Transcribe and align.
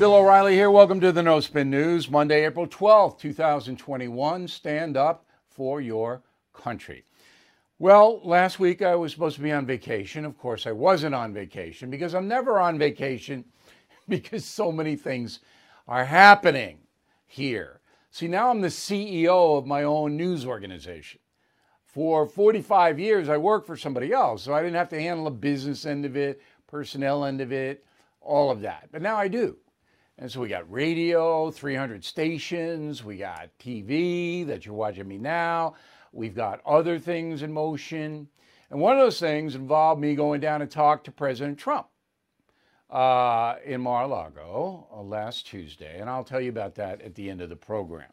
Bill 0.00 0.14
O'Reilly 0.14 0.54
here. 0.54 0.70
Welcome 0.70 0.98
to 1.00 1.12
the 1.12 1.22
No 1.22 1.40
Spin 1.40 1.68
News, 1.68 2.10
Monday, 2.10 2.46
April 2.46 2.66
12th, 2.66 3.18
2021. 3.18 4.48
Stand 4.48 4.96
up 4.96 5.26
for 5.46 5.82
your 5.82 6.22
country. 6.54 7.04
Well, 7.78 8.22
last 8.24 8.58
week 8.58 8.80
I 8.80 8.94
was 8.94 9.12
supposed 9.12 9.36
to 9.36 9.42
be 9.42 9.52
on 9.52 9.66
vacation. 9.66 10.24
Of 10.24 10.38
course, 10.38 10.66
I 10.66 10.72
wasn't 10.72 11.14
on 11.14 11.34
vacation 11.34 11.90
because 11.90 12.14
I'm 12.14 12.26
never 12.26 12.58
on 12.58 12.78
vacation 12.78 13.44
because 14.08 14.46
so 14.46 14.72
many 14.72 14.96
things 14.96 15.40
are 15.86 16.06
happening 16.06 16.78
here. 17.26 17.82
See, 18.10 18.26
now 18.26 18.48
I'm 18.48 18.62
the 18.62 18.68
CEO 18.68 19.58
of 19.58 19.66
my 19.66 19.82
own 19.82 20.16
news 20.16 20.46
organization. 20.46 21.20
For 21.84 22.24
45 22.24 22.98
years, 22.98 23.28
I 23.28 23.36
worked 23.36 23.66
for 23.66 23.76
somebody 23.76 24.14
else, 24.14 24.44
so 24.44 24.54
I 24.54 24.62
didn't 24.62 24.76
have 24.76 24.88
to 24.88 25.02
handle 25.02 25.26
the 25.26 25.30
business 25.32 25.84
end 25.84 26.06
of 26.06 26.16
it, 26.16 26.40
personnel 26.68 27.26
end 27.26 27.42
of 27.42 27.52
it, 27.52 27.84
all 28.22 28.50
of 28.50 28.62
that. 28.62 28.88
But 28.90 29.02
now 29.02 29.16
I 29.16 29.28
do. 29.28 29.58
And 30.20 30.30
so 30.30 30.42
we 30.42 30.48
got 30.48 30.70
radio, 30.70 31.50
300 31.50 32.04
stations, 32.04 33.02
we 33.02 33.16
got 33.16 33.48
TV 33.58 34.46
that 34.46 34.66
you're 34.66 34.74
watching 34.74 35.08
me 35.08 35.16
now, 35.16 35.76
we've 36.12 36.34
got 36.34 36.60
other 36.66 36.98
things 36.98 37.42
in 37.42 37.50
motion. 37.50 38.28
And 38.70 38.78
one 38.78 38.98
of 38.98 39.02
those 39.02 39.18
things 39.18 39.54
involved 39.54 39.98
me 39.98 40.14
going 40.14 40.42
down 40.42 40.60
and 40.60 40.70
talk 40.70 41.04
to 41.04 41.10
President 41.10 41.58
Trump 41.58 41.86
uh, 42.90 43.54
in 43.64 43.80
Mar-a-Lago 43.80 44.88
uh, 44.92 45.00
last 45.00 45.46
Tuesday, 45.46 45.98
and 45.98 46.10
I'll 46.10 46.22
tell 46.22 46.40
you 46.40 46.50
about 46.50 46.74
that 46.74 47.00
at 47.00 47.14
the 47.14 47.30
end 47.30 47.40
of 47.40 47.48
the 47.48 47.56
program. 47.56 48.10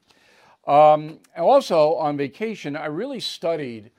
Um, 0.65 1.19
also, 1.35 1.95
on 1.95 2.15
vacation, 2.15 2.77
I 2.77 2.85
really 2.85 3.19
studied 3.19 3.91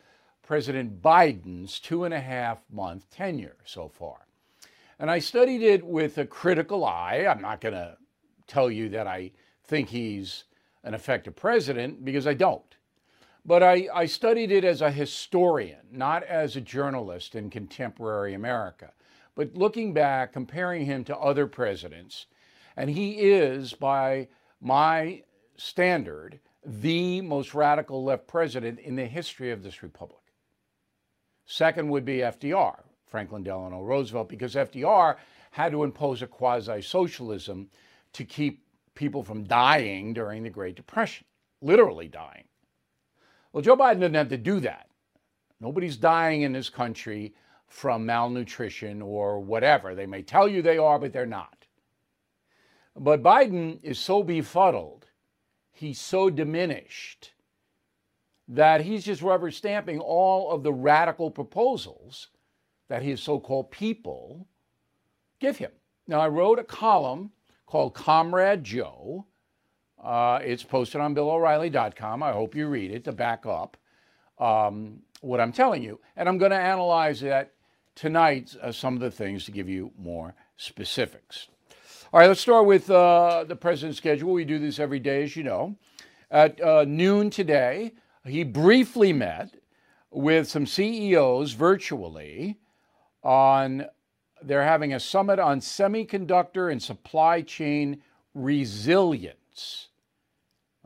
President 0.42 1.02
Biden's 1.02 1.78
two 1.78 2.04
and 2.04 2.14
a 2.14 2.20
half 2.20 2.62
month 2.72 3.10
tenure 3.10 3.56
so 3.66 3.86
far. 3.86 4.27
And 4.98 5.10
I 5.10 5.20
studied 5.20 5.62
it 5.62 5.84
with 5.84 6.18
a 6.18 6.26
critical 6.26 6.84
eye. 6.84 7.26
I'm 7.28 7.40
not 7.40 7.60
going 7.60 7.74
to 7.74 7.96
tell 8.46 8.70
you 8.70 8.88
that 8.90 9.06
I 9.06 9.30
think 9.64 9.88
he's 9.88 10.44
an 10.82 10.94
effective 10.94 11.36
president 11.36 12.04
because 12.04 12.26
I 12.26 12.34
don't. 12.34 12.62
But 13.44 13.62
I, 13.62 13.88
I 13.94 14.06
studied 14.06 14.50
it 14.50 14.64
as 14.64 14.82
a 14.82 14.90
historian, 14.90 15.86
not 15.92 16.22
as 16.24 16.56
a 16.56 16.60
journalist 16.60 17.34
in 17.34 17.50
contemporary 17.50 18.34
America. 18.34 18.92
But 19.34 19.54
looking 19.54 19.94
back, 19.94 20.32
comparing 20.32 20.84
him 20.84 21.04
to 21.04 21.16
other 21.16 21.46
presidents, 21.46 22.26
and 22.76 22.90
he 22.90 23.12
is, 23.12 23.72
by 23.72 24.28
my 24.60 25.22
standard, 25.56 26.40
the 26.64 27.20
most 27.20 27.54
radical 27.54 28.04
left 28.04 28.26
president 28.26 28.80
in 28.80 28.96
the 28.96 29.06
history 29.06 29.50
of 29.52 29.62
this 29.62 29.82
republic. 29.82 30.22
Second 31.46 31.88
would 31.88 32.04
be 32.04 32.18
FDR, 32.18 32.80
Franklin 33.08 33.42
Delano 33.42 33.82
Roosevelt, 33.82 34.28
because 34.28 34.54
FDR 34.54 35.16
had 35.50 35.72
to 35.72 35.84
impose 35.84 36.22
a 36.22 36.26
quasi 36.26 36.82
socialism 36.82 37.68
to 38.12 38.24
keep 38.24 38.64
people 38.94 39.22
from 39.22 39.44
dying 39.44 40.12
during 40.12 40.42
the 40.42 40.50
Great 40.50 40.76
Depression, 40.76 41.26
literally 41.60 42.08
dying. 42.08 42.44
Well, 43.52 43.62
Joe 43.62 43.76
Biden 43.76 44.00
didn't 44.00 44.14
have 44.16 44.28
to 44.28 44.36
do 44.36 44.60
that. 44.60 44.88
Nobody's 45.60 45.96
dying 45.96 46.42
in 46.42 46.52
this 46.52 46.68
country 46.68 47.34
from 47.66 48.06
malnutrition 48.06 49.02
or 49.02 49.40
whatever. 49.40 49.94
They 49.94 50.06
may 50.06 50.22
tell 50.22 50.48
you 50.48 50.62
they 50.62 50.78
are, 50.78 50.98
but 50.98 51.12
they're 51.12 51.26
not. 51.26 51.66
But 52.96 53.22
Biden 53.22 53.82
is 53.82 53.98
so 53.98 54.22
befuddled, 54.22 55.06
he's 55.70 56.00
so 56.00 56.30
diminished 56.30 57.32
that 58.48 58.80
he's 58.80 59.04
just 59.04 59.22
rubber 59.22 59.50
stamping 59.50 60.00
all 60.00 60.50
of 60.50 60.62
the 60.62 60.72
radical 60.72 61.30
proposals 61.30 62.28
that 62.88 63.02
his 63.02 63.20
so 63.20 63.38
called 63.38 63.70
people 63.70 64.46
give 65.40 65.56
him. 65.58 65.70
Now, 66.06 66.20
I 66.20 66.28
wrote 66.28 66.58
a 66.58 66.64
column 66.64 67.30
called 67.66 67.94
Comrade 67.94 68.64
Joe. 68.64 69.26
Uh, 70.02 70.40
it's 70.42 70.62
posted 70.62 71.00
on 71.00 71.14
BillO'Reilly.com. 71.14 72.22
I 72.22 72.32
hope 72.32 72.54
you 72.54 72.68
read 72.68 72.90
it 72.90 73.04
to 73.04 73.12
back 73.12 73.44
up 73.46 73.76
um, 74.38 75.00
what 75.20 75.40
I'm 75.40 75.52
telling 75.52 75.82
you. 75.82 76.00
And 76.16 76.28
I'm 76.28 76.38
going 76.38 76.50
to 76.50 76.56
analyze 76.56 77.20
that 77.20 77.52
tonight, 77.94 78.56
uh, 78.62 78.72
some 78.72 78.94
of 78.94 79.00
the 79.00 79.10
things 79.10 79.44
to 79.44 79.50
give 79.50 79.68
you 79.68 79.92
more 79.98 80.34
specifics. 80.56 81.48
All 82.12 82.20
right, 82.20 82.26
let's 82.28 82.40
start 82.40 82.64
with 82.64 82.90
uh, 82.90 83.44
the 83.46 83.56
president's 83.56 83.98
schedule. 83.98 84.32
We 84.32 84.44
do 84.44 84.58
this 84.58 84.78
every 84.78 85.00
day, 85.00 85.24
as 85.24 85.36
you 85.36 85.42
know. 85.42 85.76
At 86.30 86.60
uh, 86.62 86.84
noon 86.84 87.28
today, 87.28 87.92
he 88.24 88.44
briefly 88.44 89.12
met 89.12 89.56
with 90.10 90.48
some 90.48 90.64
CEOs 90.64 91.52
virtually 91.52 92.58
on 93.22 93.86
they're 94.42 94.64
having 94.64 94.94
a 94.94 95.00
summit 95.00 95.38
on 95.38 95.60
semiconductor 95.60 96.70
and 96.70 96.82
supply 96.82 97.42
chain 97.42 98.02
resilience. 98.34 99.88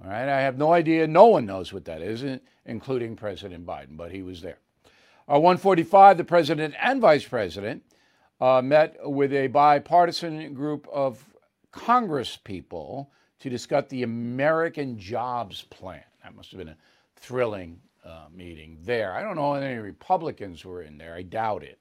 All 0.02 0.10
right, 0.10 0.28
I 0.28 0.40
have 0.40 0.58
no 0.58 0.72
idea. 0.72 1.06
No 1.06 1.26
one 1.26 1.46
knows 1.46 1.72
what 1.72 1.84
that 1.84 2.02
is, 2.02 2.24
including 2.64 3.14
President 3.14 3.66
Biden, 3.66 3.96
but 3.96 4.10
he 4.10 4.22
was 4.22 4.40
there. 4.40 4.58
Uh, 5.28 5.38
145, 5.38 6.16
the 6.16 6.24
president 6.24 6.74
and 6.80 7.00
vice 7.00 7.24
president 7.24 7.82
uh, 8.40 8.60
met 8.60 8.96
with 9.04 9.32
a 9.32 9.46
bipartisan 9.46 10.52
group 10.54 10.88
of 10.92 11.24
Congress 11.70 12.36
people 12.36 13.12
to 13.38 13.48
discuss 13.48 13.86
the 13.88 14.02
American 14.02 14.98
Jobs 14.98 15.62
Plan. 15.62 16.02
That 16.24 16.34
must 16.34 16.50
have 16.50 16.58
been 16.58 16.68
a 16.68 16.76
thrilling 17.16 17.80
uh, 18.04 18.26
meeting 18.34 18.78
there. 18.82 19.12
I 19.12 19.22
don't 19.22 19.36
know 19.36 19.54
if 19.54 19.62
any 19.62 19.78
Republicans 19.78 20.64
were 20.64 20.82
in 20.82 20.98
there. 20.98 21.14
I 21.14 21.22
doubt 21.22 21.62
it. 21.62 21.78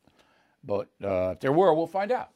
But 0.64 0.90
uh, 1.04 1.32
if 1.32 1.40
there 1.40 1.52
were, 1.52 1.74
we'll 1.74 1.88
find 1.88 2.12
out. 2.12 2.30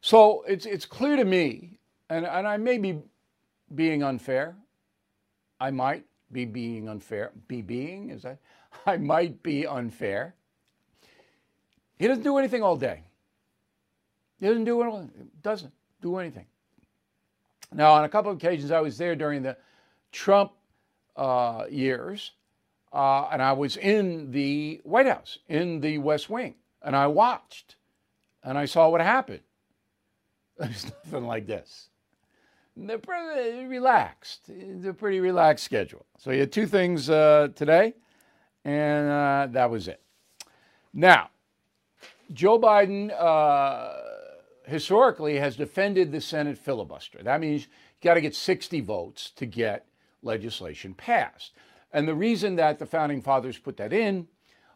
So 0.00 0.44
it's, 0.46 0.66
it's 0.66 0.84
clear 0.84 1.16
to 1.16 1.24
me, 1.24 1.78
and, 2.10 2.26
and 2.26 2.46
I 2.46 2.56
may 2.56 2.78
be 2.78 2.98
being 3.74 4.02
unfair. 4.02 4.56
I 5.60 5.70
might 5.70 6.04
be 6.32 6.44
being 6.44 6.88
unfair. 6.88 7.32
Be 7.48 7.62
being, 7.62 8.10
is 8.10 8.22
that? 8.22 8.38
I 8.86 8.96
might 8.96 9.42
be 9.42 9.66
unfair. 9.66 10.34
He 11.98 12.08
doesn't 12.08 12.24
do 12.24 12.36
anything 12.38 12.62
all 12.62 12.76
day. 12.76 13.04
He 14.40 14.46
doesn't 14.46 14.64
do 14.64 14.82
it, 14.82 15.42
doesn't 15.42 15.72
do 16.02 16.18
anything. 16.18 16.46
Now, 17.72 17.92
on 17.92 18.04
a 18.04 18.08
couple 18.08 18.30
of 18.30 18.36
occasions, 18.36 18.70
I 18.72 18.80
was 18.80 18.98
there 18.98 19.16
during 19.16 19.42
the 19.42 19.56
Trump 20.12 20.52
uh, 21.16 21.64
years, 21.70 22.32
uh, 22.92 23.28
and 23.32 23.40
I 23.40 23.52
was 23.52 23.76
in 23.76 24.30
the 24.32 24.80
White 24.84 25.06
House, 25.06 25.38
in 25.48 25.80
the 25.80 25.98
West 25.98 26.28
Wing 26.28 26.56
and 26.84 26.94
I 26.94 27.06
watched 27.08 27.76
and 28.44 28.56
I 28.58 28.66
saw 28.66 28.88
what 28.88 29.00
happened. 29.00 29.40
There's 30.58 30.84
nothing 30.84 31.26
like 31.26 31.46
this. 31.46 31.88
They're 32.76 32.98
pretty 32.98 33.64
relaxed. 33.66 34.48
It's 34.48 34.84
a 34.84 34.92
pretty 34.92 35.20
relaxed 35.20 35.64
schedule. 35.64 36.06
So 36.18 36.30
you 36.30 36.40
had 36.40 36.52
two 36.52 36.66
things 36.66 37.08
uh, 37.08 37.48
today, 37.54 37.94
and 38.64 39.08
uh, 39.08 39.48
that 39.52 39.70
was 39.70 39.88
it. 39.88 40.00
Now, 40.92 41.30
Joe 42.32 42.58
Biden 42.58 43.12
uh, 43.16 43.92
historically 44.66 45.38
has 45.38 45.56
defended 45.56 46.10
the 46.10 46.20
Senate 46.20 46.58
filibuster. 46.58 47.22
That 47.22 47.40
means 47.40 47.62
you 47.62 47.68
got 48.02 48.14
to 48.14 48.20
get 48.20 48.34
60 48.34 48.80
votes 48.80 49.30
to 49.36 49.46
get 49.46 49.86
legislation 50.22 50.94
passed. 50.94 51.52
And 51.92 52.08
the 52.08 52.14
reason 52.14 52.56
that 52.56 52.80
the 52.80 52.86
founding 52.86 53.22
fathers 53.22 53.56
put 53.56 53.76
that 53.76 53.92
in 53.92 54.26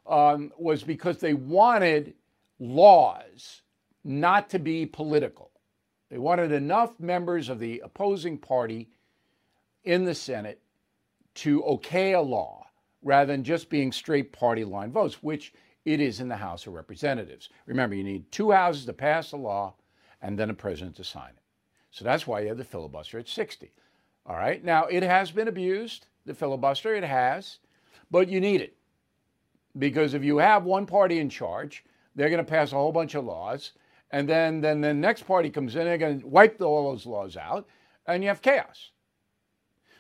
um, 0.09 0.53
was 0.59 0.83
because 0.83 1.19
they 1.19 1.35
wanted 1.35 2.15
laws 2.59 3.63
not 4.05 4.51
to 4.51 4.59
be 4.59 4.87
political. 4.87 5.51
They 6.11 6.19
wanted 6.19 6.53
enough 6.53 6.99
members 6.99 7.49
of 7.49 7.59
the 7.59 7.81
opposing 7.85 8.39
party 8.39 8.89
in 9.85 10.05
the 10.05 10.15
Senate 10.15 10.61
to 11.35 11.63
okay 11.65 12.13
a 12.13 12.21
law 12.21 12.67
rather 13.03 13.33
than 13.33 13.45
just 13.45 13.71
being 13.71 13.93
straight 13.93 14.33
party 14.33 14.65
line 14.65 14.91
votes, 14.91 15.23
which 15.23 15.53
it 15.85 16.01
is 16.01 16.21
in 16.21 16.29
the 16.29 16.37
House 16.37 16.67
of 16.67 16.73
Representatives. 16.73 17.49
Remember, 17.67 17.95
you 17.95 18.05
need 18.05 18.31
two 18.33 18.51
houses 18.51 18.87
to 18.87 18.93
pass 18.93 19.33
a 19.33 19.37
law 19.37 19.75
and 20.21 20.39
then 20.39 20.51
a 20.51 20.55
president 20.55 20.97
to 20.97 21.05
sign 21.05 21.31
it. 21.31 21.43
So 21.91 22.05
that's 22.05 22.27
why 22.27 22.41
you 22.41 22.49
have 22.49 22.59
the 22.59 22.65
filibuster 22.65 23.19
at 23.19 23.29
60. 23.29 23.73
All 24.27 24.37
right. 24.37 24.63
Now, 24.63 24.85
it 24.85 25.03
has 25.03 25.31
been 25.31 25.49
abused, 25.49 26.07
the 26.27 26.35
filibuster, 26.35 26.95
it 26.95 27.05
has, 27.05 27.59
but 28.11 28.29
you 28.29 28.41
need 28.41 28.61
it. 28.61 28.78
Because 29.79 30.15
if 30.15 30.25
you 30.25 30.39
have 30.39 30.65
one 30.65 30.87
party 30.87 31.19
in 31.19 31.29
charge, 31.29 31.85
they're 32.15 32.31
going 32.31 32.45
to 32.45 32.51
pass 32.51 32.73
a 32.73 32.77
whole 32.77 32.93
bunch 32.93 33.15
of 33.15 33.25
laws. 33.25 33.73
And 34.11 34.29
then, 34.29 34.61
then 34.61 34.81
the 34.81 34.95
next 34.95 35.27
party 35.27 35.51
comes 35.51 35.77
in, 35.77 35.85
they're 35.85 35.99
going 35.99 36.21
to 36.21 36.27
wipe 36.27 36.61
all 36.61 36.91
those 36.91 37.07
laws 37.07 37.37
out, 37.37 37.67
and 38.07 38.23
you 38.23 38.29
have 38.29 38.43
chaos. 38.43 38.91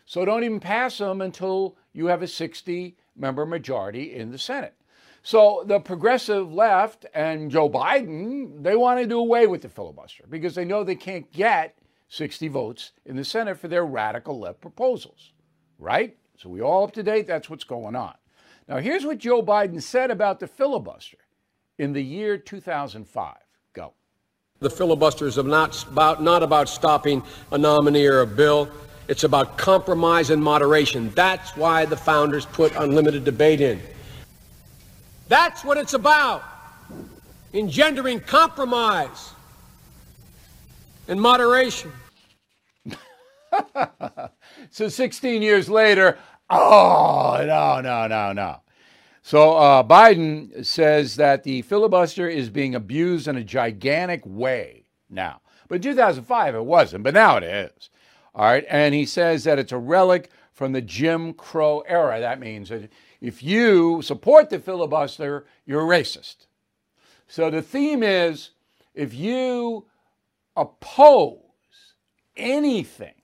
So 0.06 0.24
don't 0.24 0.44
even 0.44 0.60
pass 0.60 0.96
them 0.96 1.20
until 1.20 1.76
you 1.92 2.06
have 2.06 2.22
a 2.22 2.26
60 2.26 2.96
member 3.14 3.44
majority 3.44 4.14
in 4.14 4.30
the 4.30 4.38
Senate. 4.38 4.74
So 5.22 5.64
the 5.66 5.80
progressive 5.80 6.50
left 6.50 7.04
and 7.12 7.50
Joe 7.50 7.68
Biden, 7.68 8.62
they 8.62 8.76
want 8.76 9.00
to 9.00 9.06
do 9.06 9.18
away 9.18 9.46
with 9.46 9.60
the 9.60 9.68
filibuster 9.68 10.24
because 10.30 10.54
they 10.54 10.64
know 10.64 10.82
they 10.82 10.94
can't 10.94 11.30
get 11.30 11.76
60 12.08 12.48
votes 12.48 12.92
in 13.04 13.16
the 13.16 13.24
Senate 13.24 13.58
for 13.58 13.68
their 13.68 13.84
radical 13.84 14.38
left 14.40 14.62
proposals, 14.62 15.32
right? 15.78 16.16
So 16.38 16.48
we 16.48 16.62
all 16.62 16.84
up 16.84 16.92
to 16.92 17.02
date, 17.02 17.26
that's 17.26 17.50
what's 17.50 17.64
going 17.64 17.94
on. 17.94 18.14
Now, 18.68 18.76
here's 18.78 19.06
what 19.06 19.18
Joe 19.18 19.42
Biden 19.42 19.80
said 19.80 20.10
about 20.10 20.40
the 20.40 20.46
filibuster 20.46 21.16
in 21.78 21.94
the 21.94 22.02
year 22.02 22.36
2005. 22.36 23.34
Go. 23.72 23.94
The 24.60 24.68
filibuster 24.68 25.26
is 25.26 25.38
not 25.38 25.86
about, 25.90 26.22
not 26.22 26.42
about 26.42 26.68
stopping 26.68 27.22
a 27.50 27.56
nominee 27.56 28.06
or 28.06 28.20
a 28.20 28.26
bill. 28.26 28.68
It's 29.08 29.24
about 29.24 29.56
compromise 29.56 30.28
and 30.28 30.42
moderation. 30.42 31.10
That's 31.14 31.56
why 31.56 31.86
the 31.86 31.96
founders 31.96 32.44
put 32.44 32.76
unlimited 32.76 33.24
debate 33.24 33.62
in. 33.62 33.80
That's 35.28 35.64
what 35.64 35.78
it's 35.78 35.94
about. 35.94 36.42
Engendering 37.54 38.20
compromise 38.20 39.32
and 41.06 41.18
moderation. 41.18 41.90
so 44.70 44.88
16 44.88 45.40
years 45.40 45.70
later, 45.70 46.18
oh, 46.50 47.36
no, 47.46 47.80
no, 47.80 48.06
no, 48.06 48.32
no. 48.32 48.60
So 49.22 49.56
uh, 49.56 49.82
Biden 49.82 50.64
says 50.64 51.16
that 51.16 51.42
the 51.44 51.62
filibuster 51.62 52.28
is 52.28 52.48
being 52.48 52.74
abused 52.74 53.28
in 53.28 53.36
a 53.36 53.44
gigantic 53.44 54.22
way 54.24 54.84
now. 55.10 55.40
But 55.68 55.76
in 55.76 55.82
2005, 55.82 56.54
it 56.54 56.64
wasn't, 56.64 57.04
but 57.04 57.14
now 57.14 57.36
it 57.36 57.44
is. 57.44 57.90
All 58.34 58.44
right. 58.44 58.64
And 58.68 58.94
he 58.94 59.04
says 59.04 59.44
that 59.44 59.58
it's 59.58 59.72
a 59.72 59.78
relic 59.78 60.30
from 60.52 60.72
the 60.72 60.80
Jim 60.80 61.34
Crow 61.34 61.80
era. 61.80 62.20
That 62.20 62.40
means 62.40 62.70
that 62.70 62.90
if 63.20 63.42
you 63.42 64.00
support 64.02 64.48
the 64.48 64.58
filibuster, 64.58 65.44
you're 65.66 65.82
racist. 65.82 66.46
So 67.26 67.50
the 67.50 67.62
theme 67.62 68.02
is 68.02 68.50
if 68.94 69.12
you 69.12 69.86
oppose 70.56 71.38
anything 72.36 73.14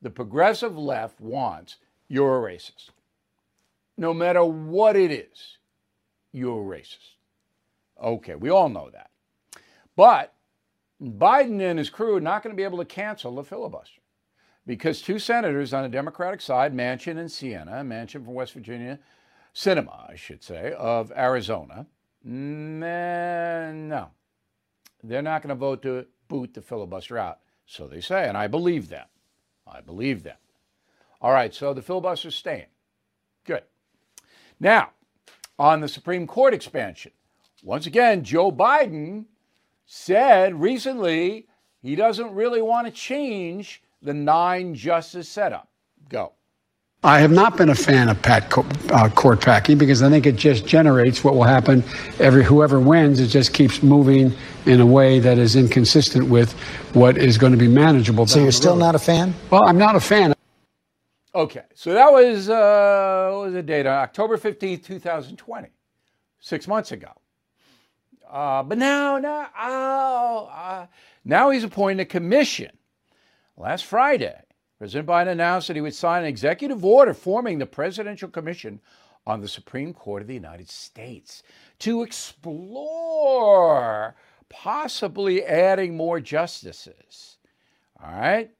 the 0.00 0.10
progressive 0.10 0.76
left 0.76 1.20
wants, 1.20 1.76
you're 2.14 2.46
a 2.46 2.52
racist. 2.52 2.90
No 3.96 4.14
matter 4.14 4.44
what 4.44 4.94
it 4.94 5.10
is, 5.10 5.58
you're 6.30 6.62
a 6.62 6.78
racist. 6.78 7.16
Okay, 8.00 8.36
we 8.36 8.50
all 8.50 8.68
know 8.68 8.88
that. 8.90 9.10
But 9.96 10.32
Biden 11.02 11.60
and 11.60 11.76
his 11.78 11.90
crew 11.90 12.14
are 12.16 12.20
not 12.20 12.44
going 12.44 12.54
to 12.54 12.56
be 12.56 12.62
able 12.62 12.78
to 12.78 12.84
cancel 12.84 13.34
the 13.34 13.42
filibuster 13.42 14.00
because 14.64 15.02
two 15.02 15.18
senators 15.18 15.74
on 15.74 15.82
the 15.82 15.88
Democratic 15.88 16.40
side, 16.40 16.72
Manchin 16.72 17.18
and 17.18 17.30
Sienna, 17.30 17.82
Manchin 17.82 18.24
from 18.24 18.34
West 18.34 18.52
Virginia, 18.52 19.00
Sinema, 19.52 20.08
I 20.08 20.14
should 20.14 20.44
say, 20.44 20.72
of 20.78 21.12
Arizona, 21.16 21.86
no, 22.22 24.10
they're 25.02 25.20
not 25.20 25.42
going 25.42 25.48
to 25.48 25.54
vote 25.56 25.82
to 25.82 26.06
boot 26.28 26.54
the 26.54 26.62
filibuster 26.62 27.18
out. 27.18 27.40
So 27.66 27.88
they 27.88 28.00
say, 28.00 28.28
and 28.28 28.36
I 28.36 28.46
believe 28.46 28.88
them. 28.88 29.06
I 29.66 29.80
believe 29.80 30.22
them. 30.22 30.36
All 31.24 31.32
right, 31.32 31.54
so 31.54 31.72
the 31.72 31.80
filibuster's 31.80 32.34
staying. 32.34 32.66
Good. 33.46 33.62
Now, 34.60 34.90
on 35.58 35.80
the 35.80 35.88
Supreme 35.88 36.26
Court 36.26 36.52
expansion, 36.52 37.12
once 37.62 37.86
again, 37.86 38.24
Joe 38.24 38.52
Biden 38.52 39.24
said 39.86 40.60
recently 40.60 41.46
he 41.80 41.96
doesn't 41.96 42.34
really 42.34 42.60
want 42.60 42.88
to 42.88 42.92
change 42.92 43.82
the 44.02 44.12
nine 44.12 44.74
justice 44.74 45.26
setup. 45.26 45.70
Go. 46.10 46.32
I 47.02 47.20
have 47.20 47.32
not 47.32 47.56
been 47.56 47.70
a 47.70 47.74
fan 47.74 48.10
of 48.10 48.20
pat 48.20 48.52
uh, 48.92 49.08
court 49.08 49.40
packing 49.40 49.78
because 49.78 50.02
I 50.02 50.10
think 50.10 50.26
it 50.26 50.36
just 50.36 50.66
generates 50.66 51.24
what 51.24 51.36
will 51.36 51.44
happen. 51.44 51.82
Every 52.20 52.44
whoever 52.44 52.78
wins, 52.78 53.18
it 53.18 53.28
just 53.28 53.54
keeps 53.54 53.82
moving 53.82 54.30
in 54.66 54.78
a 54.78 54.86
way 54.86 55.20
that 55.20 55.38
is 55.38 55.56
inconsistent 55.56 56.28
with 56.28 56.52
what 56.92 57.16
is 57.16 57.38
going 57.38 57.52
to 57.52 57.58
be 57.58 57.68
manageable. 57.68 58.26
So 58.26 58.40
you're 58.40 58.52
still 58.52 58.72
road. 58.72 58.80
not 58.80 58.94
a 58.94 58.98
fan? 58.98 59.32
Well, 59.48 59.62
I'm 59.66 59.78
not 59.78 59.96
a 59.96 60.00
fan. 60.00 60.34
Okay, 61.34 61.64
so 61.74 61.92
that 61.92 62.12
was 62.12 62.48
uh, 62.48 63.30
what 63.32 63.46
was 63.46 63.54
the 63.54 63.62
date? 63.62 63.86
October 63.86 64.38
15th, 64.38 64.84
2020, 64.84 65.68
six 66.38 66.68
months 66.68 66.92
ago. 66.92 67.10
Uh, 68.30 68.62
but 68.62 68.78
now, 68.78 69.18
now, 69.18 69.48
oh, 69.58 70.48
uh, 70.52 70.86
now 71.24 71.50
he's 71.50 71.64
appointing 71.64 72.00
a 72.00 72.04
commission. 72.04 72.70
Last 73.56 73.84
Friday, 73.84 74.40
President 74.78 75.08
Biden 75.08 75.28
announced 75.28 75.66
that 75.66 75.74
he 75.76 75.82
would 75.82 75.94
sign 75.94 76.22
an 76.22 76.28
executive 76.28 76.84
order 76.84 77.14
forming 77.14 77.58
the 77.58 77.66
Presidential 77.66 78.28
Commission 78.28 78.80
on 79.26 79.40
the 79.40 79.48
Supreme 79.48 79.92
Court 79.92 80.22
of 80.22 80.28
the 80.28 80.34
United 80.34 80.70
States 80.70 81.42
to 81.80 82.02
explore 82.02 82.54
possibly 84.48 85.44
adding 85.44 85.96
more 85.96 86.20
justices. 86.20 87.38
All 88.02 88.12
right? 88.12 88.50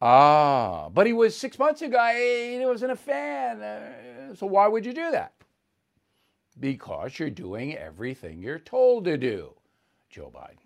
Ah, 0.00 0.88
but 0.88 1.06
he 1.06 1.12
was 1.12 1.36
six 1.36 1.58
months 1.58 1.82
ago, 1.82 1.98
he 2.14 2.64
wasn't 2.64 2.92
a 2.92 2.96
fan. 2.96 3.60
Uh, 3.60 4.34
so 4.34 4.46
why 4.46 4.66
would 4.66 4.86
you 4.86 4.94
do 4.94 5.10
that? 5.10 5.34
Because 6.58 7.18
you're 7.18 7.30
doing 7.30 7.76
everything 7.76 8.40
you're 8.40 8.58
told 8.58 9.04
to 9.04 9.18
do, 9.18 9.54
Joe 10.08 10.32
Biden. 10.34 10.56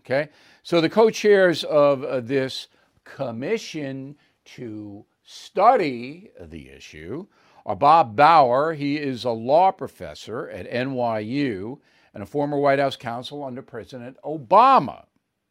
Okay? 0.00 0.30
So 0.62 0.80
the 0.80 0.88
co 0.88 1.10
chairs 1.10 1.62
of 1.64 2.02
uh, 2.02 2.20
this 2.20 2.68
commission 3.04 4.16
to 4.56 5.04
study 5.22 6.30
the 6.40 6.70
issue 6.70 7.26
are 7.66 7.76
Bob 7.76 8.16
Bauer. 8.16 8.72
He 8.72 8.96
is 8.96 9.24
a 9.24 9.30
law 9.30 9.70
professor 9.70 10.48
at 10.50 10.70
NYU 10.70 11.78
and 12.14 12.22
a 12.22 12.26
former 12.26 12.58
White 12.58 12.80
House 12.80 12.96
counsel 12.96 13.44
under 13.44 13.62
President 13.62 14.16
Obama. 14.24 15.04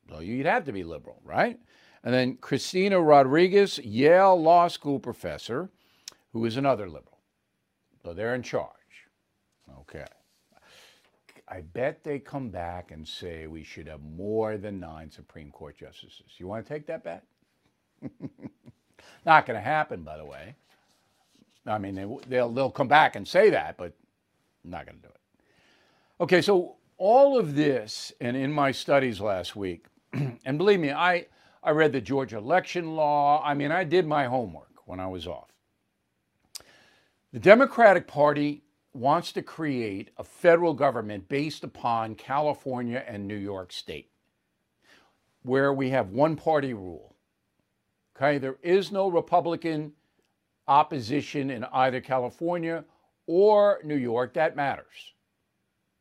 So 0.09 0.19
you'd 0.19 0.45
have 0.45 0.65
to 0.65 0.73
be 0.73 0.83
liberal, 0.83 1.21
right? 1.23 1.59
And 2.03 2.13
then 2.13 2.37
Cristina 2.37 2.99
Rodriguez, 3.01 3.77
Yale 3.79 4.41
Law 4.41 4.67
School 4.67 4.99
professor, 4.99 5.69
who 6.33 6.45
is 6.45 6.57
another 6.57 6.87
liberal. 6.87 7.19
So 8.03 8.13
they're 8.13 8.35
in 8.35 8.43
charge. 8.43 8.69
Okay. 9.81 10.05
I 11.47 11.61
bet 11.61 12.03
they 12.03 12.19
come 12.19 12.49
back 12.49 12.91
and 12.91 13.07
say 13.07 13.47
we 13.47 13.63
should 13.63 13.87
have 13.87 14.01
more 14.01 14.57
than 14.57 14.79
nine 14.79 15.09
Supreme 15.11 15.51
Court 15.51 15.77
justices. 15.77 16.33
You 16.37 16.47
want 16.47 16.65
to 16.65 16.73
take 16.73 16.85
that 16.87 17.03
bet? 17.03 17.23
Not 19.25 19.45
going 19.45 19.57
to 19.57 19.63
happen, 19.63 20.03
by 20.03 20.17
the 20.17 20.25
way. 20.25 20.55
I 21.65 21.77
mean, 21.77 21.95
they, 21.95 22.07
they'll, 22.27 22.49
they'll 22.49 22.71
come 22.71 22.87
back 22.87 23.15
and 23.15 23.27
say 23.27 23.49
that, 23.49 23.77
but 23.77 23.93
not 24.63 24.85
going 24.85 24.97
to 24.97 25.01
do 25.01 25.09
it. 25.09 25.19
Okay, 26.21 26.41
so 26.41 26.75
all 26.97 27.37
of 27.37 27.55
this, 27.55 28.13
and 28.19 28.35
in 28.35 28.51
my 28.51 28.71
studies 28.71 29.19
last 29.19 29.55
week, 29.55 29.85
and 30.13 30.57
believe 30.57 30.79
me, 30.79 30.91
I, 30.91 31.27
I 31.61 31.71
read 31.71 31.91
the 31.91 32.01
Georgia 32.01 32.37
election 32.37 32.95
law. 32.95 33.43
I 33.43 33.53
mean, 33.53 33.71
I 33.71 33.83
did 33.83 34.07
my 34.07 34.25
homework 34.25 34.81
when 34.85 34.99
I 34.99 35.07
was 35.07 35.27
off. 35.27 35.51
The 37.31 37.39
Democratic 37.39 38.07
Party 38.07 38.63
wants 38.93 39.31
to 39.33 39.41
create 39.41 40.09
a 40.17 40.23
federal 40.23 40.73
government 40.73 41.29
based 41.29 41.63
upon 41.63 42.15
California 42.15 43.03
and 43.07 43.27
New 43.27 43.35
York 43.35 43.71
State, 43.71 44.09
where 45.43 45.71
we 45.73 45.89
have 45.91 46.09
one 46.09 46.35
party 46.35 46.73
rule. 46.73 47.15
Okay, 48.15 48.37
there 48.37 48.57
is 48.63 48.91
no 48.91 49.09
Republican 49.09 49.93
opposition 50.67 51.49
in 51.49 51.65
either 51.65 52.01
California 52.01 52.83
or 53.27 53.79
New 53.83 53.95
York. 53.95 54.33
That 54.33 54.55
matters. 54.55 55.13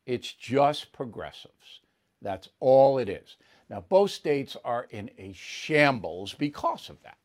It's 0.07 0.33
just 0.33 0.93
progressives. 0.93 1.81
That's 2.23 2.49
all 2.59 2.99
it 2.99 3.09
is. 3.09 3.37
Now, 3.71 3.85
both 3.89 4.11
states 4.11 4.57
are 4.65 4.87
in 4.91 5.11
a 5.19 5.33
shambles 5.33 6.35
because 6.35 6.89
of 6.89 7.03
that. 7.03 7.19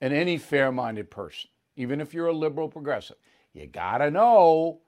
And 0.00 0.12
any 0.12 0.38
fair 0.38 0.70
minded 0.70 1.10
person, 1.10 1.50
even 1.76 2.00
if 2.00 2.14
you're 2.14 2.28
a 2.28 2.32
liberal 2.32 2.68
progressive, 2.68 3.16
you 3.52 3.66
got 3.66 3.98
to 3.98 4.10
know 4.10 4.80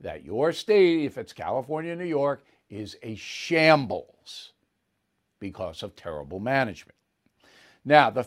that 0.00 0.24
your 0.24 0.52
state, 0.52 1.04
if 1.04 1.18
it's 1.18 1.32
California, 1.32 1.94
New 1.94 2.04
York, 2.04 2.42
is 2.68 2.96
a 3.02 3.14
shambles 3.14 4.52
because 5.38 5.82
of 5.82 5.94
terrible 5.94 6.40
management. 6.40 6.96
Now, 7.84 8.10
the 8.10 8.26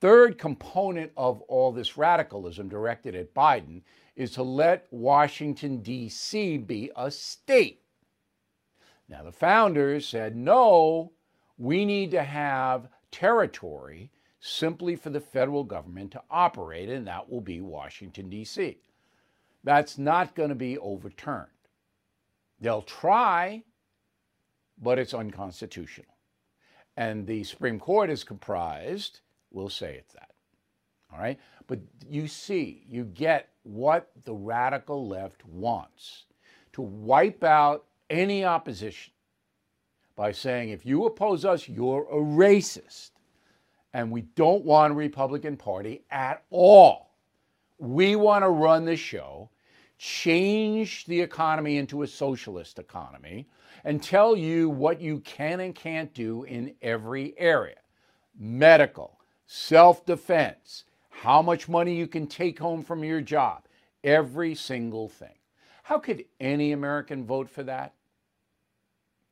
third 0.00 0.38
component 0.38 1.12
of 1.16 1.40
all 1.42 1.72
this 1.72 1.96
radicalism 1.96 2.68
directed 2.68 3.14
at 3.14 3.34
Biden 3.34 3.82
is 4.16 4.32
to 4.32 4.42
let 4.42 4.86
Washington, 4.90 5.82
D.C. 5.82 6.58
be 6.58 6.90
a 6.96 7.10
state. 7.10 7.82
Now, 9.08 9.22
the 9.22 9.32
founders 9.32 10.06
said, 10.06 10.36
no, 10.36 11.12
we 11.58 11.84
need 11.84 12.10
to 12.12 12.22
have 12.22 12.88
territory 13.10 14.10
simply 14.40 14.96
for 14.96 15.10
the 15.10 15.20
federal 15.20 15.64
government 15.64 16.12
to 16.12 16.22
operate, 16.30 16.88
and 16.88 17.06
that 17.06 17.30
will 17.30 17.40
be 17.40 17.60
Washington, 17.60 18.28
D.C. 18.28 18.78
That's 19.64 19.98
not 19.98 20.34
going 20.34 20.50
to 20.50 20.54
be 20.54 20.78
overturned. 20.78 21.48
They'll 22.60 22.82
try, 22.82 23.62
but 24.80 24.98
it's 24.98 25.14
unconstitutional. 25.14 26.14
And 26.96 27.26
the 27.26 27.44
Supreme 27.44 27.78
Court 27.78 28.10
is 28.10 28.24
comprised 28.24 29.20
We'll 29.56 29.70
say 29.70 29.94
it's 29.94 30.12
that. 30.12 30.32
All 31.10 31.18
right? 31.18 31.38
But 31.66 31.80
you 32.08 32.28
see, 32.28 32.84
you 32.86 33.04
get 33.04 33.48
what 33.62 34.10
the 34.24 34.34
radical 34.34 35.08
left 35.08 35.44
wants 35.46 36.24
to 36.74 36.82
wipe 36.82 37.42
out 37.42 37.86
any 38.10 38.44
opposition 38.44 39.12
by 40.16 40.32
saying 40.32 40.70
if 40.70 40.86
you 40.86 41.04
oppose 41.04 41.44
us, 41.44 41.68
you're 41.68 42.06
a 42.10 42.16
racist. 42.16 43.10
And 43.92 44.10
we 44.10 44.22
don't 44.22 44.64
want 44.64 44.92
a 44.92 44.96
Republican 44.96 45.56
Party 45.56 46.02
at 46.10 46.42
all. 46.50 47.14
We 47.78 48.16
want 48.16 48.42
to 48.42 48.48
run 48.48 48.84
the 48.84 48.96
show, 48.96 49.50
change 49.98 51.04
the 51.06 51.20
economy 51.20 51.76
into 51.76 52.02
a 52.02 52.06
socialist 52.06 52.78
economy, 52.78 53.46
and 53.84 54.02
tell 54.02 54.36
you 54.36 54.68
what 54.68 55.00
you 55.00 55.20
can 55.20 55.60
and 55.60 55.74
can't 55.74 56.12
do 56.12 56.44
in 56.44 56.74
every 56.82 57.34
area 57.38 57.76
medical, 58.38 59.18
self 59.46 60.04
defense, 60.04 60.84
how 61.08 61.40
much 61.40 61.68
money 61.68 61.96
you 61.96 62.06
can 62.06 62.26
take 62.26 62.58
home 62.58 62.82
from 62.82 63.02
your 63.02 63.20
job, 63.20 63.62
every 64.04 64.54
single 64.54 65.08
thing. 65.08 65.38
How 65.82 65.98
could 65.98 66.24
any 66.40 66.72
American 66.72 67.24
vote 67.24 67.48
for 67.48 67.62
that? 67.62 67.94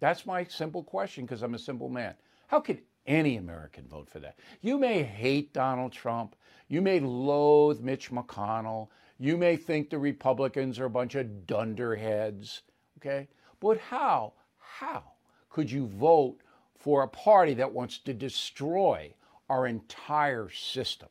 That's 0.00 0.26
my 0.26 0.44
simple 0.44 0.82
question 0.82 1.24
because 1.24 1.42
I'm 1.42 1.54
a 1.54 1.58
simple 1.58 1.88
man. 1.88 2.14
How 2.46 2.60
could 2.60 2.82
any 3.06 3.36
American 3.36 3.86
vote 3.88 4.08
for 4.08 4.18
that? 4.20 4.38
You 4.60 4.78
may 4.78 5.02
hate 5.02 5.52
Donald 5.52 5.92
Trump. 5.92 6.36
You 6.68 6.82
may 6.82 7.00
loathe 7.00 7.80
Mitch 7.80 8.10
McConnell. 8.10 8.88
You 9.18 9.36
may 9.36 9.56
think 9.56 9.90
the 9.90 9.98
Republicans 9.98 10.78
are 10.78 10.86
a 10.86 10.90
bunch 10.90 11.14
of 11.14 11.46
dunderheads. 11.46 12.62
Okay? 12.98 13.28
But 13.60 13.78
how, 13.78 14.32
how 14.58 15.04
could 15.50 15.70
you 15.70 15.86
vote 15.86 16.38
for 16.74 17.02
a 17.02 17.08
party 17.08 17.54
that 17.54 17.72
wants 17.72 17.98
to 17.98 18.12
destroy 18.12 19.14
our 19.48 19.66
entire 19.66 20.50
system? 20.50 21.08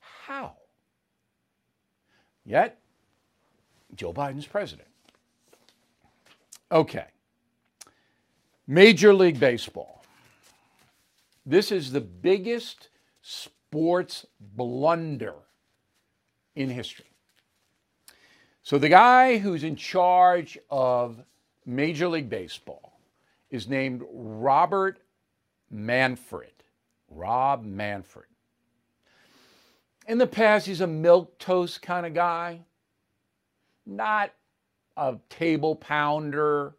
How? 0.00 0.56
Yet, 2.44 2.80
Joe 3.94 4.12
Biden's 4.12 4.46
president. 4.46 4.88
Okay. 6.70 7.06
Major 8.72 9.12
League 9.12 9.38
Baseball. 9.38 10.02
This 11.44 11.70
is 11.70 11.92
the 11.92 12.00
biggest 12.00 12.88
sports 13.20 14.24
blunder 14.40 15.34
in 16.56 16.70
history. 16.70 17.04
So, 18.62 18.78
the 18.78 18.88
guy 18.88 19.36
who's 19.36 19.62
in 19.62 19.76
charge 19.76 20.56
of 20.70 21.22
Major 21.66 22.08
League 22.08 22.30
Baseball 22.30 22.98
is 23.50 23.68
named 23.68 24.04
Robert 24.10 25.00
Manfred. 25.70 26.54
Rob 27.10 27.66
Manfred. 27.66 28.24
In 30.08 30.16
the 30.16 30.26
past, 30.26 30.66
he's 30.66 30.80
a 30.80 30.86
milk 30.86 31.38
toast 31.38 31.82
kind 31.82 32.06
of 32.06 32.14
guy, 32.14 32.60
not 33.84 34.32
a 34.96 35.16
table 35.28 35.76
pounder 35.76 36.74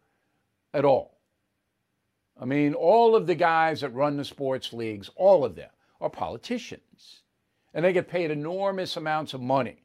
at 0.72 0.84
all. 0.84 1.13
I 2.40 2.44
mean, 2.44 2.74
all 2.74 3.14
of 3.14 3.26
the 3.26 3.34
guys 3.34 3.80
that 3.80 3.90
run 3.90 4.16
the 4.16 4.24
sports 4.24 4.72
leagues, 4.72 5.10
all 5.16 5.44
of 5.44 5.54
them, 5.54 5.70
are 6.00 6.10
politicians. 6.10 7.22
And 7.72 7.84
they 7.84 7.92
get 7.92 8.08
paid 8.08 8.30
enormous 8.30 8.96
amounts 8.96 9.34
of 9.34 9.40
money 9.40 9.84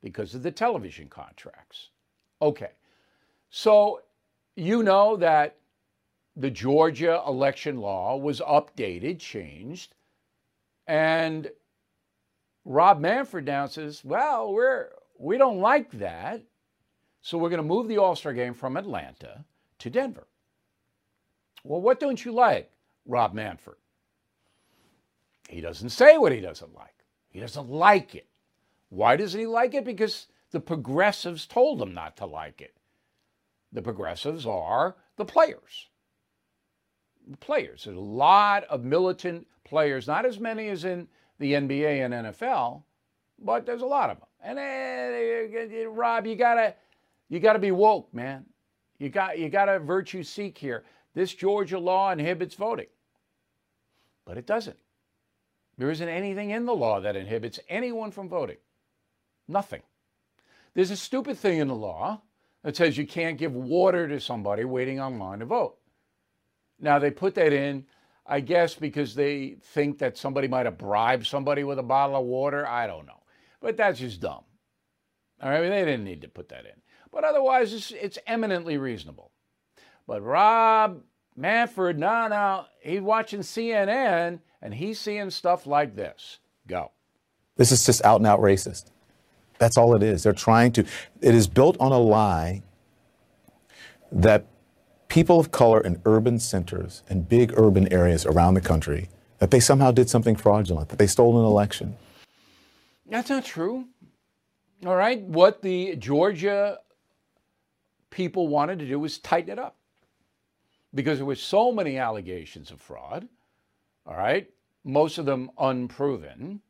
because 0.00 0.34
of 0.34 0.42
the 0.42 0.50
television 0.50 1.08
contracts. 1.08 1.90
Okay. 2.40 2.70
So 3.50 4.02
you 4.56 4.82
know 4.82 5.16
that 5.16 5.56
the 6.36 6.50
Georgia 6.50 7.22
election 7.26 7.78
law 7.78 8.16
was 8.16 8.40
updated, 8.40 9.18
changed, 9.18 9.94
and 10.86 11.50
Rob 12.64 13.00
Manfred 13.00 13.44
now 13.44 13.66
says, 13.66 14.04
"Well, 14.04 14.52
we're 14.52 14.90
we 15.18 15.36
don't 15.36 15.60
like 15.60 15.90
that, 15.92 16.42
so 17.20 17.38
we're 17.38 17.50
going 17.50 17.58
to 17.58 17.62
move 17.62 17.88
the 17.88 17.98
All-Star 17.98 18.32
game 18.32 18.54
from 18.54 18.76
Atlanta 18.76 19.44
to 19.78 19.90
Denver." 19.90 20.26
Well, 21.64 21.80
what 21.80 22.00
don't 22.00 22.24
you 22.24 22.32
like, 22.32 22.70
Rob 23.06 23.34
Manfred? 23.34 23.76
He 25.48 25.60
doesn't 25.60 25.90
say 25.90 26.18
what 26.18 26.32
he 26.32 26.40
doesn't 26.40 26.74
like. 26.74 27.04
He 27.28 27.40
doesn't 27.40 27.68
like 27.68 28.14
it. 28.14 28.26
Why 28.88 29.16
doesn't 29.16 29.38
he 29.38 29.46
like 29.46 29.74
it? 29.74 29.84
Because 29.84 30.26
the 30.50 30.60
progressives 30.60 31.46
told 31.46 31.80
him 31.80 31.94
not 31.94 32.16
to 32.18 32.26
like 32.26 32.60
it. 32.60 32.74
The 33.72 33.82
progressives 33.82 34.46
are 34.46 34.96
the 35.16 35.24
players. 35.24 35.88
The 37.28 37.36
players. 37.38 37.84
There's 37.84 37.96
a 37.96 38.00
lot 38.00 38.64
of 38.64 38.84
militant 38.84 39.46
players, 39.64 40.06
not 40.06 40.26
as 40.26 40.38
many 40.38 40.68
as 40.68 40.84
in 40.84 41.08
the 41.38 41.54
NBA 41.54 42.04
and 42.04 42.14
NFL, 42.14 42.82
but 43.38 43.64
there's 43.64 43.82
a 43.82 43.86
lot 43.86 44.10
of 44.10 44.18
them. 44.18 44.28
And 44.44 44.58
uh, 44.58 45.90
Rob, 45.90 46.26
you 46.26 46.36
gotta 46.36 46.74
you 47.28 47.40
gotta 47.40 47.58
be 47.58 47.70
woke, 47.70 48.12
man. 48.12 48.44
You 48.98 49.08
got 49.08 49.38
you 49.38 49.48
gotta 49.48 49.78
virtue 49.78 50.22
seek 50.22 50.58
here. 50.58 50.84
This 51.14 51.34
Georgia 51.34 51.78
law 51.78 52.10
inhibits 52.10 52.54
voting, 52.54 52.86
but 54.24 54.38
it 54.38 54.46
doesn't. 54.46 54.78
There 55.78 55.90
isn't 55.90 56.08
anything 56.08 56.50
in 56.50 56.64
the 56.64 56.74
law 56.74 57.00
that 57.00 57.16
inhibits 57.16 57.58
anyone 57.68 58.10
from 58.10 58.28
voting. 58.28 58.58
Nothing. 59.48 59.82
There's 60.74 60.90
a 60.90 60.96
stupid 60.96 61.38
thing 61.38 61.58
in 61.58 61.68
the 61.68 61.74
law 61.74 62.22
that 62.62 62.76
says 62.76 62.96
you 62.96 63.06
can't 63.06 63.38
give 63.38 63.54
water 63.54 64.08
to 64.08 64.20
somebody 64.20 64.64
waiting 64.64 65.00
online 65.00 65.40
to 65.40 65.46
vote. 65.46 65.76
Now, 66.80 66.98
they 66.98 67.10
put 67.10 67.34
that 67.34 67.52
in, 67.52 67.86
I 68.26 68.40
guess, 68.40 68.74
because 68.74 69.14
they 69.14 69.56
think 69.60 69.98
that 69.98 70.16
somebody 70.16 70.48
might 70.48 70.66
have 70.66 70.78
bribed 70.78 71.26
somebody 71.26 71.64
with 71.64 71.78
a 71.78 71.82
bottle 71.82 72.16
of 72.16 72.24
water. 72.24 72.66
I 72.66 72.86
don't 72.86 73.06
know. 73.06 73.22
But 73.60 73.76
that's 73.76 73.98
just 73.98 74.20
dumb. 74.20 74.44
All 75.42 75.50
right, 75.50 75.60
they 75.60 75.84
didn't 75.84 76.04
need 76.04 76.22
to 76.22 76.28
put 76.28 76.48
that 76.50 76.64
in. 76.64 76.80
But 77.10 77.24
otherwise, 77.24 77.72
it's, 77.72 77.90
it's 77.90 78.18
eminently 78.26 78.78
reasonable. 78.78 79.31
But 80.06 80.22
Rob 80.22 81.02
Manfred, 81.36 81.98
no, 81.98 82.28
no, 82.28 82.64
he's 82.80 83.00
watching 83.00 83.40
CNN 83.40 84.40
and 84.60 84.74
he's 84.74 85.00
seeing 85.00 85.30
stuff 85.30 85.66
like 85.66 85.96
this. 85.96 86.38
Go. 86.66 86.90
This 87.56 87.72
is 87.72 87.84
just 87.84 88.04
out 88.04 88.20
and 88.20 88.26
out 88.26 88.40
racist. 88.40 88.90
That's 89.58 89.76
all 89.76 89.94
it 89.94 90.02
is. 90.02 90.22
They're 90.22 90.32
trying 90.32 90.72
to, 90.72 90.84
it 91.20 91.34
is 91.34 91.46
built 91.46 91.76
on 91.78 91.92
a 91.92 91.98
lie 91.98 92.62
that 94.10 94.46
people 95.08 95.38
of 95.38 95.50
color 95.50 95.80
in 95.80 96.00
urban 96.04 96.38
centers 96.38 97.02
and 97.08 97.28
big 97.28 97.52
urban 97.56 97.90
areas 97.92 98.26
around 98.26 98.54
the 98.54 98.60
country, 98.60 99.08
that 99.38 99.50
they 99.50 99.60
somehow 99.60 99.90
did 99.90 100.08
something 100.08 100.36
fraudulent, 100.36 100.88
that 100.88 100.98
they 100.98 101.06
stole 101.06 101.38
an 101.38 101.44
election. 101.44 101.96
That's 103.06 103.30
not 103.30 103.44
true. 103.44 103.86
All 104.84 104.96
right. 104.96 105.20
What 105.20 105.62
the 105.62 105.96
Georgia 105.96 106.78
people 108.10 108.48
wanted 108.48 108.78
to 108.80 108.86
do 108.86 108.98
was 108.98 109.18
tighten 109.18 109.50
it 109.50 109.58
up 109.58 109.76
because 110.94 111.18
there 111.18 111.26
were 111.26 111.34
so 111.34 111.72
many 111.72 111.98
allegations 111.98 112.70
of 112.70 112.80
fraud. 112.80 113.28
All 114.06 114.16
right. 114.16 114.48
Most 114.84 115.18
of 115.18 115.26
them 115.26 115.50
unproven. 115.58 116.60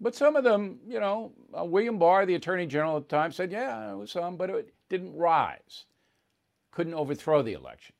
But 0.00 0.14
some 0.14 0.36
of 0.36 0.44
them, 0.44 0.80
you 0.86 1.00
know, 1.00 1.32
uh, 1.56 1.64
William 1.64 1.98
Barr, 1.98 2.26
the 2.26 2.34
Attorney 2.34 2.66
General 2.66 2.96
at 2.96 3.08
the 3.08 3.16
time, 3.16 3.32
said, 3.32 3.52
yeah, 3.52 3.92
it 3.92 3.96
was 3.96 4.10
some, 4.10 4.36
but 4.36 4.50
it 4.50 4.74
didn't 4.88 5.16
rise. 5.16 5.84
Couldn't 6.72 6.94
overthrow 6.94 7.42
the 7.42 7.52
election. 7.52 7.94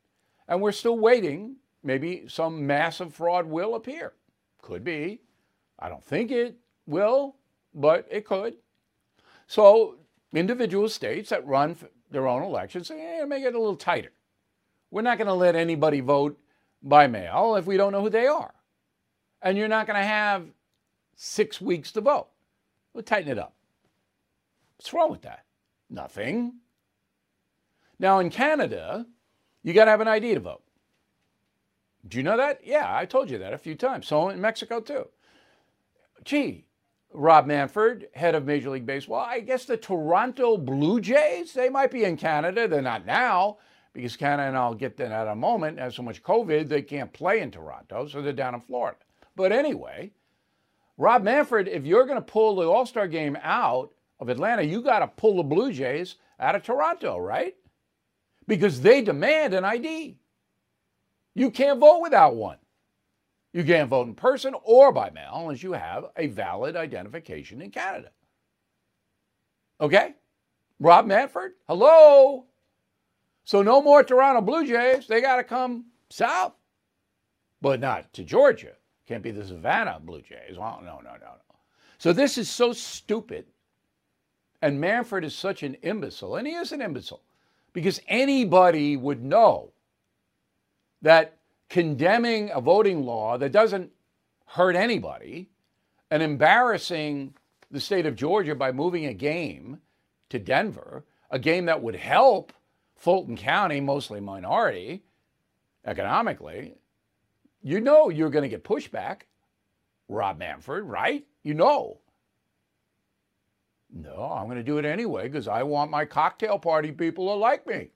And 0.48 0.60
we're 0.60 0.72
still 0.72 0.98
waiting. 0.98 1.56
Maybe 1.82 2.24
some 2.28 2.66
massive 2.66 3.14
fraud 3.14 3.46
will 3.46 3.74
appear. 3.74 4.14
Could 4.60 4.84
be. 4.84 5.20
I 5.78 5.88
don't 5.88 6.04
think 6.04 6.30
it 6.30 6.56
will, 6.86 7.36
but 7.74 8.06
it 8.10 8.24
could. 8.24 8.56
So 9.46 9.96
individual 10.32 10.88
states 10.88 11.30
that 11.30 11.46
run 11.46 11.76
their 12.10 12.26
own 12.26 12.42
elections 12.42 12.88
say, 12.88 12.98
hey, 12.98 13.22
make 13.26 13.44
it 13.44 13.54
a 13.54 13.58
little 13.58 13.76
tighter. 13.76 14.12
We're 14.94 15.02
not 15.02 15.18
going 15.18 15.26
to 15.26 15.34
let 15.34 15.56
anybody 15.56 15.98
vote 15.98 16.38
by 16.80 17.08
mail 17.08 17.56
if 17.56 17.66
we 17.66 17.76
don't 17.76 17.90
know 17.90 18.00
who 18.00 18.10
they 18.10 18.28
are. 18.28 18.54
And 19.42 19.58
you're 19.58 19.66
not 19.66 19.88
going 19.88 19.98
to 20.00 20.06
have 20.06 20.46
six 21.16 21.60
weeks 21.60 21.90
to 21.92 22.00
vote. 22.00 22.28
We'll 22.92 23.02
tighten 23.02 23.32
it 23.32 23.36
up. 23.36 23.56
What's 24.76 24.92
wrong 24.92 25.10
with 25.10 25.22
that? 25.22 25.46
Nothing. 25.90 26.60
Now, 27.98 28.20
in 28.20 28.30
Canada, 28.30 29.04
you 29.64 29.72
got 29.72 29.86
to 29.86 29.90
have 29.90 30.00
an 30.00 30.06
ID 30.06 30.34
to 30.34 30.40
vote. 30.40 30.62
Do 32.06 32.16
you 32.16 32.22
know 32.22 32.36
that? 32.36 32.60
Yeah, 32.62 32.86
I 32.86 33.04
told 33.04 33.28
you 33.30 33.38
that 33.38 33.52
a 33.52 33.58
few 33.58 33.74
times. 33.74 34.06
So 34.06 34.28
in 34.28 34.40
Mexico, 34.40 34.78
too. 34.78 35.08
Gee, 36.24 36.66
Rob 37.12 37.46
Manfred, 37.46 38.10
head 38.14 38.36
of 38.36 38.44
Major 38.44 38.70
League 38.70 38.86
Baseball. 38.86 39.26
I 39.28 39.40
guess 39.40 39.64
the 39.64 39.76
Toronto 39.76 40.56
Blue 40.56 41.00
Jays, 41.00 41.52
they 41.52 41.68
might 41.68 41.90
be 41.90 42.04
in 42.04 42.16
Canada. 42.16 42.68
They're 42.68 42.80
not 42.80 43.04
now 43.04 43.58
because 43.94 44.16
Canada, 44.16 44.48
and 44.48 44.56
I'll 44.56 44.74
get 44.74 44.96
to 44.98 45.04
that 45.04 45.22
in 45.22 45.28
a 45.28 45.36
moment, 45.36 45.78
has 45.78 45.94
so 45.94 46.02
much 46.02 46.22
COVID, 46.22 46.68
they 46.68 46.82
can't 46.82 47.12
play 47.12 47.40
in 47.40 47.50
Toronto, 47.50 48.06
so 48.08 48.20
they're 48.20 48.32
down 48.32 48.54
in 48.54 48.60
Florida. 48.60 48.98
But 49.36 49.52
anyway, 49.52 50.12
Rob 50.98 51.22
Manfred, 51.22 51.68
if 51.68 51.86
you're 51.86 52.04
going 52.04 52.18
to 52.18 52.22
pull 52.22 52.56
the 52.56 52.68
All 52.68 52.84
Star 52.84 53.08
game 53.08 53.38
out 53.42 53.94
of 54.20 54.28
Atlanta, 54.28 54.62
you 54.62 54.82
got 54.82 54.98
to 54.98 55.06
pull 55.06 55.36
the 55.36 55.42
Blue 55.42 55.72
Jays 55.72 56.16
out 56.38 56.56
of 56.56 56.62
Toronto, 56.62 57.18
right? 57.18 57.54
Because 58.46 58.80
they 58.80 59.00
demand 59.00 59.54
an 59.54 59.64
ID. 59.64 60.18
You 61.34 61.50
can't 61.50 61.80
vote 61.80 62.00
without 62.00 62.36
one. 62.36 62.58
You 63.52 63.64
can't 63.64 63.88
vote 63.88 64.08
in 64.08 64.14
person 64.14 64.54
or 64.64 64.92
by 64.92 65.10
mail 65.10 65.34
unless 65.36 65.62
you 65.62 65.72
have 65.72 66.06
a 66.16 66.26
valid 66.26 66.74
identification 66.74 67.62
in 67.62 67.70
Canada. 67.70 68.10
Okay? 69.80 70.14
Rob 70.80 71.06
Manfred, 71.06 71.52
hello? 71.68 72.46
So 73.44 73.62
no 73.62 73.82
more 73.82 74.02
Toronto 74.02 74.40
Blue 74.40 74.66
Jays. 74.66 75.06
They 75.06 75.20
got 75.20 75.36
to 75.36 75.44
come 75.44 75.86
south, 76.10 76.54
but 77.60 77.80
not 77.80 78.12
to 78.14 78.24
Georgia. 78.24 78.72
Can't 79.06 79.22
be 79.22 79.30
the 79.30 79.44
Savannah 79.46 80.00
Blue 80.02 80.22
Jays. 80.22 80.58
Well, 80.58 80.80
no, 80.82 80.96
no, 80.96 81.12
no, 81.12 81.18
no. 81.18 81.56
So 81.98 82.12
this 82.12 82.38
is 82.38 82.50
so 82.50 82.72
stupid. 82.72 83.46
And 84.62 84.80
Manfred 84.80 85.24
is 85.24 85.34
such 85.34 85.62
an 85.62 85.74
imbecile, 85.82 86.36
and 86.36 86.46
he 86.46 86.54
is 86.54 86.72
an 86.72 86.80
imbecile. 86.80 87.22
because 87.74 88.00
anybody 88.08 88.96
would 88.96 89.22
know 89.22 89.72
that 91.02 91.36
condemning 91.68 92.50
a 92.54 92.60
voting 92.60 93.04
law 93.04 93.36
that 93.36 93.52
doesn't 93.52 93.90
hurt 94.46 94.76
anybody 94.76 95.50
and 96.10 96.22
embarrassing 96.22 97.34
the 97.70 97.80
state 97.80 98.06
of 98.06 98.14
Georgia 98.16 98.54
by 98.54 98.72
moving 98.72 99.06
a 99.06 99.12
game 99.12 99.80
to 100.30 100.38
Denver, 100.38 101.04
a 101.30 101.38
game 101.38 101.66
that 101.66 101.82
would 101.82 101.96
help 101.96 102.52
Fulton 102.96 103.36
County, 103.36 103.80
mostly 103.80 104.20
minority, 104.20 105.02
economically, 105.84 106.74
you 107.62 107.80
know 107.80 108.08
you're 108.08 108.30
going 108.30 108.42
to 108.42 108.48
get 108.48 108.64
pushback. 108.64 109.22
Rob 110.08 110.38
Manfred, 110.38 110.84
right? 110.84 111.24
You 111.42 111.54
know. 111.54 111.98
No, 113.90 114.30
I'm 114.32 114.46
going 114.46 114.58
to 114.58 114.62
do 114.62 114.78
it 114.78 114.84
anyway 114.84 115.28
because 115.28 115.48
I 115.48 115.62
want 115.62 115.90
my 115.90 116.04
cocktail 116.04 116.58
party 116.58 116.92
people 116.92 117.28
to 117.28 117.34
like 117.34 117.66
me. 117.66 117.90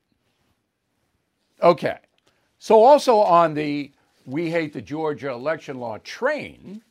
Okay. 1.63 1.99
So, 2.59 2.83
also 2.83 3.17
on 3.17 3.55
the 3.55 3.93
We 4.27 4.51
Hate 4.51 4.73
the 4.73 4.83
Georgia 4.83 5.31
election 5.31 5.79
law 5.79 5.99
train 5.99 6.83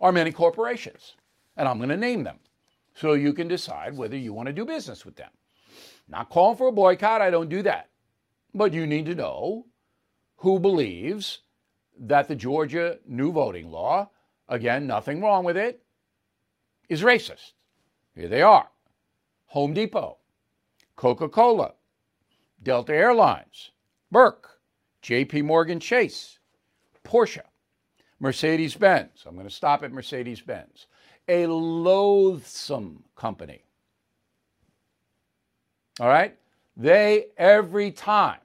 are 0.00 0.12
many 0.12 0.32
corporations, 0.32 1.14
and 1.56 1.68
I'm 1.68 1.78
going 1.78 1.90
to 1.90 1.96
name 1.96 2.24
them 2.24 2.38
so 2.94 3.12
you 3.14 3.32
can 3.32 3.48
decide 3.48 3.96
whether 3.96 4.16
you 4.16 4.32
want 4.32 4.46
to 4.46 4.52
do 4.52 4.64
business 4.64 5.04
with 5.04 5.16
them. 5.16 5.30
Not 6.10 6.28
calling 6.28 6.56
for 6.56 6.68
a 6.68 6.72
boycott, 6.72 7.22
I 7.22 7.30
don't 7.30 7.48
do 7.48 7.62
that. 7.62 7.88
But 8.52 8.72
you 8.72 8.86
need 8.86 9.06
to 9.06 9.14
know 9.14 9.66
who 10.38 10.58
believes 10.58 11.40
that 12.00 12.26
the 12.26 12.34
Georgia 12.34 12.98
new 13.06 13.30
voting 13.30 13.70
law, 13.70 14.10
again, 14.48 14.86
nothing 14.86 15.20
wrong 15.20 15.44
with 15.44 15.56
it, 15.56 15.82
is 16.88 17.02
racist. 17.02 17.52
Here 18.14 18.28
they 18.28 18.42
are 18.42 18.68
Home 19.46 19.72
Depot, 19.72 20.18
Coca 20.96 21.28
Cola, 21.28 21.74
Delta 22.60 22.92
Airlines, 22.92 23.70
Merck, 24.12 24.46
JP 25.02 25.44
Morgan 25.44 25.78
Chase, 25.78 26.40
Porsche, 27.04 27.42
Mercedes 28.18 28.74
Benz. 28.74 29.24
I'm 29.26 29.34
going 29.34 29.48
to 29.48 29.54
stop 29.54 29.82
at 29.84 29.92
Mercedes 29.92 30.40
Benz. 30.40 30.86
A 31.28 31.46
loathsome 31.46 33.04
company. 33.14 33.62
All 36.00 36.08
right? 36.08 36.34
They, 36.76 37.26
every 37.36 37.90
time, 37.90 38.40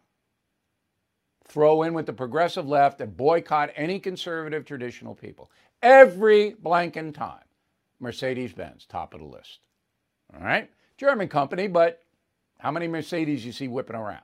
throw 1.46 1.84
in 1.84 1.94
with 1.94 2.06
the 2.06 2.14
progressive 2.14 2.68
left 2.68 3.00
and 3.00 3.16
boycott 3.16 3.72
any 3.78 3.98
conservative 3.98 4.66
traditional 4.66 5.16
people. 5.16 5.50
Every 5.82 6.56
blanking 6.62 7.14
time. 7.14 7.40
Mercedes 8.02 8.52
Benz, 8.52 8.86
top 8.86 9.14
of 9.14 9.22
the 9.22 9.26
list. 9.26 9.60
All 10.34 10.44
right? 10.44 10.70
German 10.98 11.30
company, 11.30 11.68
but 11.68 12.02
how 12.60 12.72
many 12.72 12.88
Mercedes 12.88 13.46
you 13.46 13.54
see 13.54 13.70
whipping 13.70 13.96
around? 13.96 14.24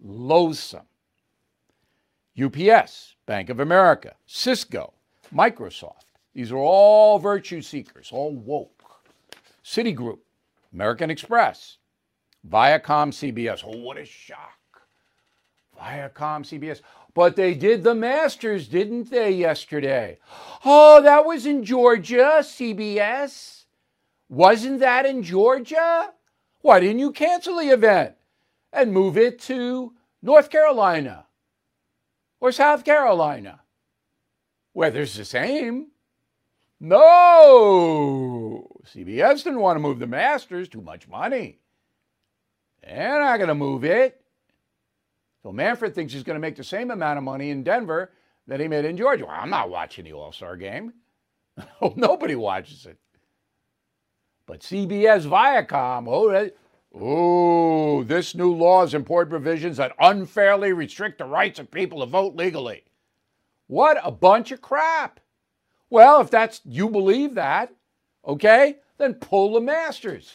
Loathsome. 0.00 0.86
UPS, 2.40 3.16
Bank 3.26 3.50
of 3.50 3.60
America, 3.60 4.14
Cisco, 4.24 4.94
Microsoft. 5.34 6.04
These 6.34 6.52
are 6.52 6.56
all 6.56 7.18
virtue 7.18 7.60
seekers, 7.60 8.10
all 8.12 8.32
woke. 8.32 8.82
Citigroup, 9.64 10.20
American 10.72 11.10
Express, 11.10 11.77
Viacom, 12.48 13.12
CBS. 13.12 13.62
Oh, 13.64 13.76
what 13.78 13.98
a 13.98 14.04
shock. 14.04 14.58
Viacom, 15.78 16.42
CBS. 16.44 16.80
But 17.14 17.36
they 17.36 17.54
did 17.54 17.82
the 17.82 17.94
Masters, 17.94 18.68
didn't 18.68 19.10
they, 19.10 19.30
yesterday? 19.32 20.18
Oh, 20.64 21.02
that 21.02 21.24
was 21.24 21.46
in 21.46 21.64
Georgia, 21.64 22.38
CBS. 22.40 23.64
Wasn't 24.28 24.80
that 24.80 25.06
in 25.06 25.22
Georgia? 25.22 26.12
Why 26.60 26.80
didn't 26.80 26.98
you 26.98 27.12
cancel 27.12 27.56
the 27.56 27.68
event 27.68 28.14
and 28.72 28.92
move 28.92 29.16
it 29.16 29.38
to 29.40 29.94
North 30.22 30.50
Carolina 30.50 31.26
or 32.40 32.52
South 32.52 32.84
Carolina? 32.84 33.60
Weather's 34.74 35.16
the 35.16 35.24
same. 35.24 35.88
No, 36.80 38.68
CBS 38.94 39.42
didn't 39.42 39.60
want 39.60 39.76
to 39.76 39.80
move 39.80 39.98
the 39.98 40.06
Masters, 40.06 40.68
too 40.68 40.80
much 40.80 41.08
money. 41.08 41.58
They're 42.82 43.20
not 43.20 43.36
going 43.36 43.48
to 43.48 43.54
move 43.54 43.84
it. 43.84 44.20
So 45.42 45.52
Manfred 45.52 45.94
thinks 45.94 46.12
he's 46.12 46.22
going 46.22 46.36
to 46.36 46.40
make 46.40 46.56
the 46.56 46.64
same 46.64 46.90
amount 46.90 47.18
of 47.18 47.24
money 47.24 47.50
in 47.50 47.62
Denver 47.62 48.10
that 48.46 48.60
he 48.60 48.68
made 48.68 48.84
in 48.84 48.96
Georgia. 48.96 49.26
Well, 49.26 49.36
I'm 49.38 49.50
not 49.50 49.70
watching 49.70 50.04
the 50.04 50.12
All 50.12 50.32
Star 50.32 50.56
game. 50.56 50.92
Nobody 51.96 52.34
watches 52.34 52.86
it. 52.86 52.98
But 54.46 54.60
CBS 54.60 55.26
Viacom, 55.26 56.52
oh, 56.94 58.02
this 58.04 58.34
new 58.34 58.54
law 58.54 58.80
has 58.80 58.94
important 58.94 59.30
provisions 59.30 59.76
that 59.76 59.94
unfairly 60.00 60.72
restrict 60.72 61.18
the 61.18 61.24
rights 61.26 61.58
of 61.58 61.70
people 61.70 62.00
to 62.00 62.06
vote 62.06 62.34
legally. 62.34 62.84
What 63.66 63.98
a 64.02 64.10
bunch 64.10 64.50
of 64.50 64.62
crap. 64.62 65.20
Well, 65.90 66.20
if 66.20 66.30
that's 66.30 66.62
you 66.64 66.88
believe 66.88 67.34
that, 67.34 67.72
okay, 68.26 68.76
then 68.96 69.14
pull 69.14 69.52
the 69.54 69.60
masters. 69.60 70.32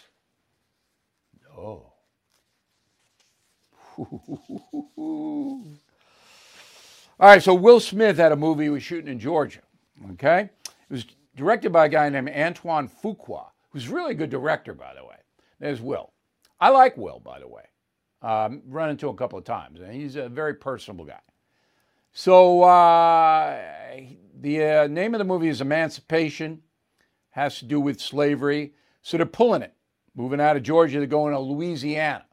No. 1.56 1.93
All 3.98 5.64
right, 7.20 7.44
so 7.44 7.54
Will 7.54 7.80
Smith 7.80 8.18
had 8.18 8.32
a 8.32 8.36
movie 8.36 8.66
he 8.66 8.70
was 8.70 8.84
shooting 8.84 9.12
in 9.12 9.20
Georgia. 9.20 9.62
Okay, 10.14 10.50
it 10.64 10.90
was 10.90 11.06
directed 11.36 11.72
by 11.72 11.86
a 11.86 11.90
guy 11.90 12.10
named 12.10 12.30
Antoine 12.30 12.90
Fuqua, 12.90 13.46
who's 13.70 13.90
a 13.90 13.94
really 13.94 14.16
good 14.16 14.30
director, 14.30 14.74
by 14.74 14.94
the 14.94 15.06
way. 15.06 15.16
There's 15.60 15.82
Will. 15.82 16.12
I 16.60 16.70
like 16.70 16.98
Will, 16.98 17.20
by 17.20 17.40
the 17.40 17.48
way. 17.48 17.64
Um, 18.22 18.62
run 18.68 18.90
into 18.90 19.08
him 19.08 19.16
a 19.16 19.18
couple 19.18 19.38
of 19.38 19.46
times, 19.46 19.82
and 19.82 19.94
he's 19.94 20.16
a 20.16 20.30
very 20.30 20.56
personable 20.56 21.06
guy. 21.06 21.20
So 22.14 22.64
uh, 22.64 23.60
the 24.40 24.64
uh, 24.64 24.88
name 24.88 25.14
of 25.14 25.20
the 25.20 25.26
movie 25.26 25.50
is 25.50 25.62
Emancipation. 25.62 26.62
Has 27.32 27.60
to 27.60 27.66
do 27.66 27.80
with 27.80 28.00
slavery. 28.00 28.74
So 29.02 29.18
they're 29.18 29.26
pulling 29.26 29.64
it, 29.64 29.74
moving 30.16 30.40
out 30.40 30.56
of 30.56 30.64
Georgia, 30.64 31.00
they're 31.00 31.08
going 31.08 31.34
to 31.34 31.40
Louisiana. 31.40 32.26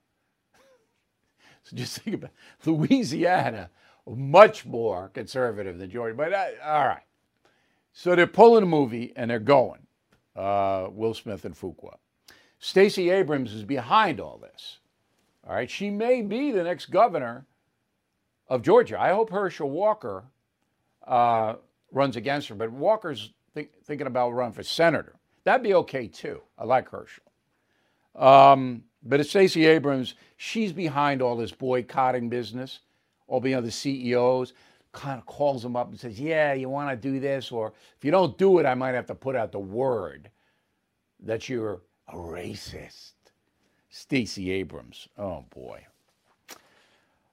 So 1.71 1.77
just 1.77 1.99
think 2.01 2.17
about 2.17 2.31
Louisiana, 2.65 3.71
much 4.07 4.67
more 4.67 5.09
conservative 5.11 5.79
than 5.79 5.91
Georgia. 5.91 6.15
But 6.15 6.33
uh, 6.33 6.47
all 6.65 6.87
right. 6.87 7.03
So 7.93 8.15
they're 8.15 8.27
pulling 8.27 8.63
a 8.63 8.67
movie 8.67 9.13
and 9.17 9.31
they're 9.31 9.39
going. 9.39 9.87
Uh, 10.37 10.89
Will 10.93 11.15
Smith 11.15 11.45
and 11.45 11.55
Fuqua. 11.55 11.97
Stacey 12.59 13.11
Abrams 13.11 13.53
is 13.53 13.65
behind 13.65 14.21
all 14.21 14.39
this. 14.39 14.79
All 15.47 15.55
right. 15.55 15.71
She 15.71 15.91
may 15.91 16.23
be 16.23 16.51
the 16.53 16.63
next 16.63 16.87
governor 16.87 17.47
of 18.49 18.63
Georgia. 18.63 19.01
I 19.01 19.11
hope 19.11 19.31
Herschel 19.31 19.71
Walker 19.71 20.25
uh, 21.07 21.55
runs 21.93 22.17
against 22.17 22.49
her, 22.49 22.55
but 22.55 22.71
Walker's 22.71 23.33
think, 23.55 23.71
thinking 23.85 24.07
about 24.07 24.31
running 24.31 24.53
for 24.53 24.63
senator. 24.63 25.17
That'd 25.45 25.63
be 25.63 25.75
okay 25.75 26.07
too. 26.07 26.43
I 26.59 26.65
like 26.65 26.89
Herschel. 26.89 27.25
Um, 28.15 28.85
but 29.03 29.21
it's 29.21 29.31
Stacey 29.31 29.67
Abrams. 29.67 30.15
She's 30.37 30.73
behind 30.73 31.23
all 31.23 31.37
this 31.37 31.53
boycotting 31.53 32.29
business. 32.29 32.81
All 33.27 33.41
the 33.41 33.55
other 33.55 33.71
CEOs 33.71 34.53
kind 34.93 35.19
of 35.19 35.27
calls 35.27 35.63
them 35.63 35.77
up 35.77 35.89
and 35.89 35.99
says, 35.99 36.21
"Yeah, 36.21 36.53
you 36.53 36.69
want 36.69 36.91
to 36.91 36.97
do 36.97 37.21
this, 37.21 37.53
or 37.53 37.73
if 37.97 38.05
you 38.05 38.11
don't 38.11 38.37
do 38.37 38.59
it, 38.59 38.67
I 38.67 38.75
might 38.75 38.95
have 38.95 39.07
to 39.07 39.15
put 39.15 39.37
out 39.37 39.53
the 39.53 39.59
word 39.59 40.31
that 41.21 41.49
you're 41.49 41.81
a 42.09 42.17
racist." 42.17 43.13
Stacey 43.89 44.51
Abrams. 44.51 45.09
Oh 45.19 45.45
boy. 45.51 45.85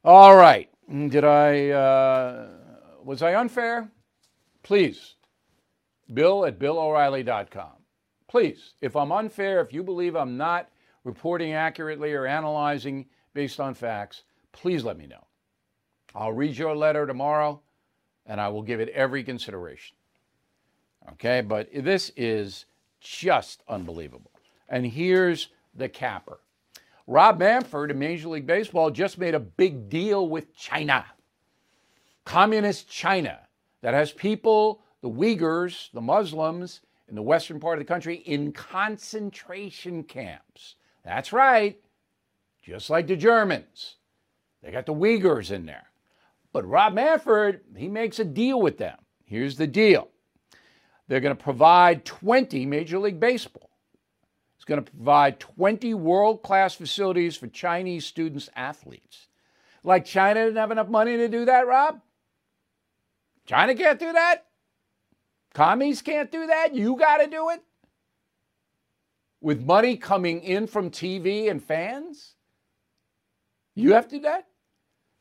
All 0.03 0.35
right. 0.35 0.69
Did 0.89 1.23
I 1.23 1.69
uh, 1.69 2.47
was 3.03 3.21
I 3.21 3.35
unfair? 3.35 3.89
Please, 4.63 5.15
Bill 6.13 6.45
at 6.45 6.59
BillO'Reilly.com. 6.59 7.71
Please, 8.27 8.73
if 8.81 8.95
I'm 8.95 9.11
unfair, 9.11 9.61
if 9.61 9.71
you 9.73 9.83
believe 9.83 10.15
I'm 10.15 10.37
not 10.37 10.69
reporting 11.07 11.53
accurately 11.53 12.13
or 12.13 12.27
analyzing 12.27 13.05
based 13.33 13.59
on 13.59 13.73
facts, 13.73 14.23
please 14.51 14.83
let 14.83 14.97
me 14.97 15.07
know. 15.07 15.25
I'll 16.13 16.33
read 16.33 16.57
your 16.57 16.75
letter 16.75 17.07
tomorrow 17.07 17.61
and 18.25 18.41
I 18.41 18.49
will 18.49 18.61
give 18.61 18.81
it 18.81 18.89
every 18.89 19.23
consideration. 19.23 19.95
Okay, 21.13 21.41
but 21.41 21.69
this 21.73 22.11
is 22.17 22.65
just 22.99 23.63
unbelievable. 23.69 24.31
And 24.67 24.85
here's 24.85 25.47
the 25.73 25.87
capper 25.87 26.39
Rob 27.07 27.39
Manfred 27.39 27.89
in 27.91 27.99
Major 27.99 28.27
League 28.27 28.45
Baseball 28.45 28.91
just 28.91 29.17
made 29.17 29.33
a 29.33 29.39
big 29.39 29.89
deal 29.89 30.27
with 30.27 30.53
China. 30.55 31.05
Communist 32.25 32.89
China 32.89 33.39
that 33.81 33.93
has 33.93 34.11
people, 34.11 34.81
the 35.01 35.09
Uyghurs, 35.09 35.89
the 35.93 36.01
Muslims 36.01 36.81
in 37.07 37.15
the 37.15 37.21
western 37.21 37.61
part 37.61 37.79
of 37.79 37.85
the 37.85 37.93
country, 37.93 38.15
in 38.15 38.51
concentration 38.51 40.03
camps. 40.03 40.75
That's 41.07 41.31
right. 41.31 41.79
Just 42.61 42.89
like 42.89 43.07
the 43.07 43.15
Germans. 43.15 43.95
They 44.61 44.71
got 44.71 44.85
the 44.85 44.93
Uyghurs 44.93 45.51
in 45.51 45.65
there. 45.65 45.87
But 46.51 46.67
Rob 46.67 46.93
Manfred, 46.93 47.61
he 47.77 47.87
makes 47.87 48.19
a 48.19 48.25
deal 48.25 48.61
with 48.61 48.77
them. 48.77 48.97
Here's 49.23 49.55
the 49.55 49.67
deal 49.67 50.09
they're 51.07 51.21
going 51.21 51.35
to 51.35 51.41
provide 51.41 52.03
20 52.03 52.65
Major 52.65 52.99
League 52.99 53.21
Baseball. 53.21 53.69
It's 54.57 54.65
going 54.65 54.83
to 54.83 54.91
provide 54.91 55.39
20 55.39 55.93
world 55.93 56.43
class 56.43 56.75
facilities 56.75 57.37
for 57.37 57.47
Chinese 57.47 58.05
students 58.05 58.49
athletes. 58.53 59.27
Like 59.85 60.03
China 60.03 60.43
didn't 60.43 60.57
have 60.57 60.71
enough 60.71 60.89
money 60.89 61.15
to 61.15 61.29
do 61.29 61.45
that, 61.45 61.67
Rob? 61.67 62.01
China 63.45 63.73
can't 63.75 63.99
do 63.99 64.11
that? 64.11 64.45
Commies 65.53 66.01
can't 66.01 66.29
do 66.29 66.47
that? 66.47 66.75
You 66.75 66.97
got 66.97 67.19
to 67.19 67.27
do 67.27 67.49
it? 67.51 67.63
With 69.41 69.63
money 69.63 69.97
coming 69.97 70.41
in 70.41 70.67
from 70.67 70.89
TV 70.89 71.49
and 71.49 71.63
fans? 71.63 72.35
You 73.75 73.93
have 73.93 74.07
to 74.07 74.15
do 74.15 74.21
that? 74.23 74.47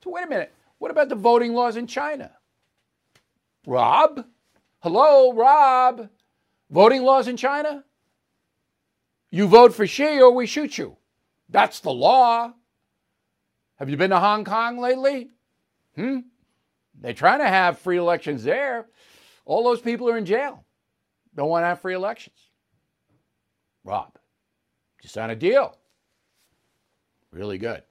So, 0.03 0.11
wait 0.11 0.25
a 0.25 0.29
minute. 0.29 0.55
What 0.79 0.91
about 0.91 1.09
the 1.09 1.15
voting 1.15 1.53
laws 1.53 1.77
in 1.77 1.87
China? 1.87 2.33
Rob? 3.67 4.25
Hello, 4.81 5.33
Rob? 5.33 6.09
Voting 6.71 7.03
laws 7.03 7.29
in 7.29 7.37
China? 7.37 7.85
You 9.31 9.47
vote 9.47 9.75
for 9.75 9.87
Xi 9.87 10.21
or 10.21 10.31
we 10.31 10.47
shoot 10.47 10.79
you. 10.79 10.97
That's 11.49 11.81
the 11.81 11.93
law. 11.93 12.53
Have 13.77 13.91
you 13.91 13.97
been 13.97 14.11
to 14.11 14.19
Hong 14.19 14.45
Kong 14.45 14.79
lately? 14.79 15.31
Hmm? 15.95 16.21
They're 17.01 17.13
trying 17.13 17.41
to 17.41 17.49
have 17.49 17.79
free 17.79 17.99
elections 17.99 18.43
there. 18.45 18.87
All 19.45 19.65
those 19.65 19.81
people 19.81 20.09
are 20.09 20.17
in 20.17 20.25
jail. 20.25 20.65
Don't 21.35 21.49
want 21.49 21.63
to 21.63 21.69
have 21.69 21.81
free 21.81 21.95
elections. 21.95 22.46
Rob, 23.87 24.19
just 25.01 25.15
sign 25.15 25.31
a 25.31 25.37
deal. 25.37 25.79
Really 27.31 27.57
good. 27.57 27.85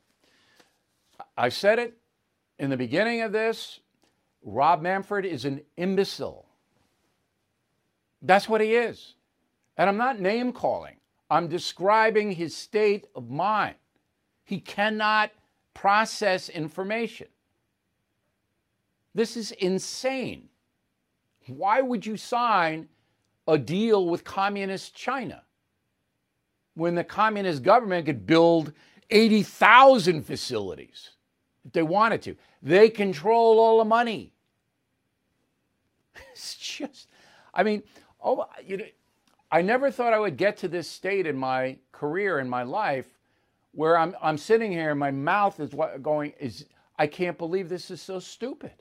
I 1.38 1.48
said 1.48 1.80
it 1.80 1.98
in 2.60 2.70
the 2.70 2.76
beginning 2.76 3.22
of 3.22 3.32
this. 3.32 3.80
Rob 4.44 4.82
Manfred 4.82 5.26
is 5.26 5.46
an 5.46 5.62
imbecile. 5.78 6.48
That's 8.22 8.50
what 8.50 8.60
he 8.60 8.76
is. 8.76 9.16
And 9.78 9.90
I'm 9.90 9.98
not 9.98 10.20
name 10.20 10.52
calling. 10.52 10.98
I'm 11.30 11.48
describing 11.48 12.32
his 12.32 12.56
state 12.56 13.08
of 13.16 13.30
mind. 13.30 13.76
He 14.44 14.60
cannot 14.60 15.32
process 15.74 16.50
information. 16.50 17.28
This 19.14 19.38
is 19.38 19.52
insane. 19.52 20.50
Why 21.48 21.82
would 21.82 22.06
you 22.06 22.18
sign 22.18 22.90
a 23.48 23.58
deal 23.58 24.10
with 24.10 24.26
communist 24.26 24.94
China 24.94 25.45
when 26.76 26.96
the 26.96 27.04
communist 27.04 27.64
government 27.64 28.06
could 28.06 28.26
build 28.26 28.72
80,000 29.10 30.24
facilities 30.24 31.12
if 31.66 31.74
they 31.74 31.84
wanted 31.84 32.22
to? 32.24 32.36
They 32.62 32.90
control 32.90 33.60
all 33.60 33.80
the 33.80 33.86
money. 33.86 34.32
It's 36.32 36.56
just, 36.56 37.08
I 37.54 37.64
mean, 37.64 37.84
oh, 38.24 38.46
you 38.66 38.78
know, 38.78 38.86
I 39.52 39.62
never 39.62 39.90
thought 39.90 40.14
I 40.14 40.20
would 40.20 40.38
get 40.38 40.58
to 40.58 40.68
this 40.68 40.90
state 40.90 41.28
in 41.28 41.38
my 41.38 41.78
career, 41.92 42.40
in 42.40 42.50
my 42.50 42.64
life, 42.64 43.08
where 43.72 43.98
I'm, 43.98 44.16
I'm 44.22 44.38
sitting 44.38 44.72
here 44.72 44.92
and 44.92 45.00
my 45.00 45.12
mouth 45.12 45.60
is 45.60 45.74
going 46.02 46.34
is 46.40 46.66
I 46.98 47.08
can't 47.08 47.38
believe 47.38 47.70
this 47.70 47.92
is 47.92 48.02
so 48.02 48.20
stupid. 48.20 48.74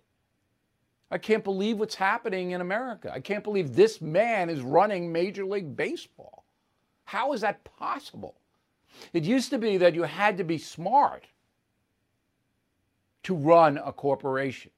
I 1.11 1.19
can't 1.19 1.45
believe 1.45 1.79
what's 1.79 1.95
happening 1.95 2.53
in 2.53 2.61
America. 2.61 3.13
I 3.13 3.21
can't 3.21 3.45
believe 3.45 3.75
this 3.75 4.01
man 4.01 4.49
is 4.49 4.63
running 4.63 5.13
Major 5.13 5.45
League 5.45 5.77
Baseball. 5.77 6.44
How 7.05 7.33
is 7.33 7.43
that 7.43 7.65
possible? 7.65 8.37
It 9.13 9.25
used 9.25 9.51
to 9.51 9.59
be 9.59 9.77
that 9.79 9.95
you 9.95 10.03
had 10.03 10.37
to 10.39 10.45
be 10.45 10.59
smart 10.59 11.27
to 13.25 13.35
run 13.35 13.79
a 13.79 13.93
corporation. 13.93 14.71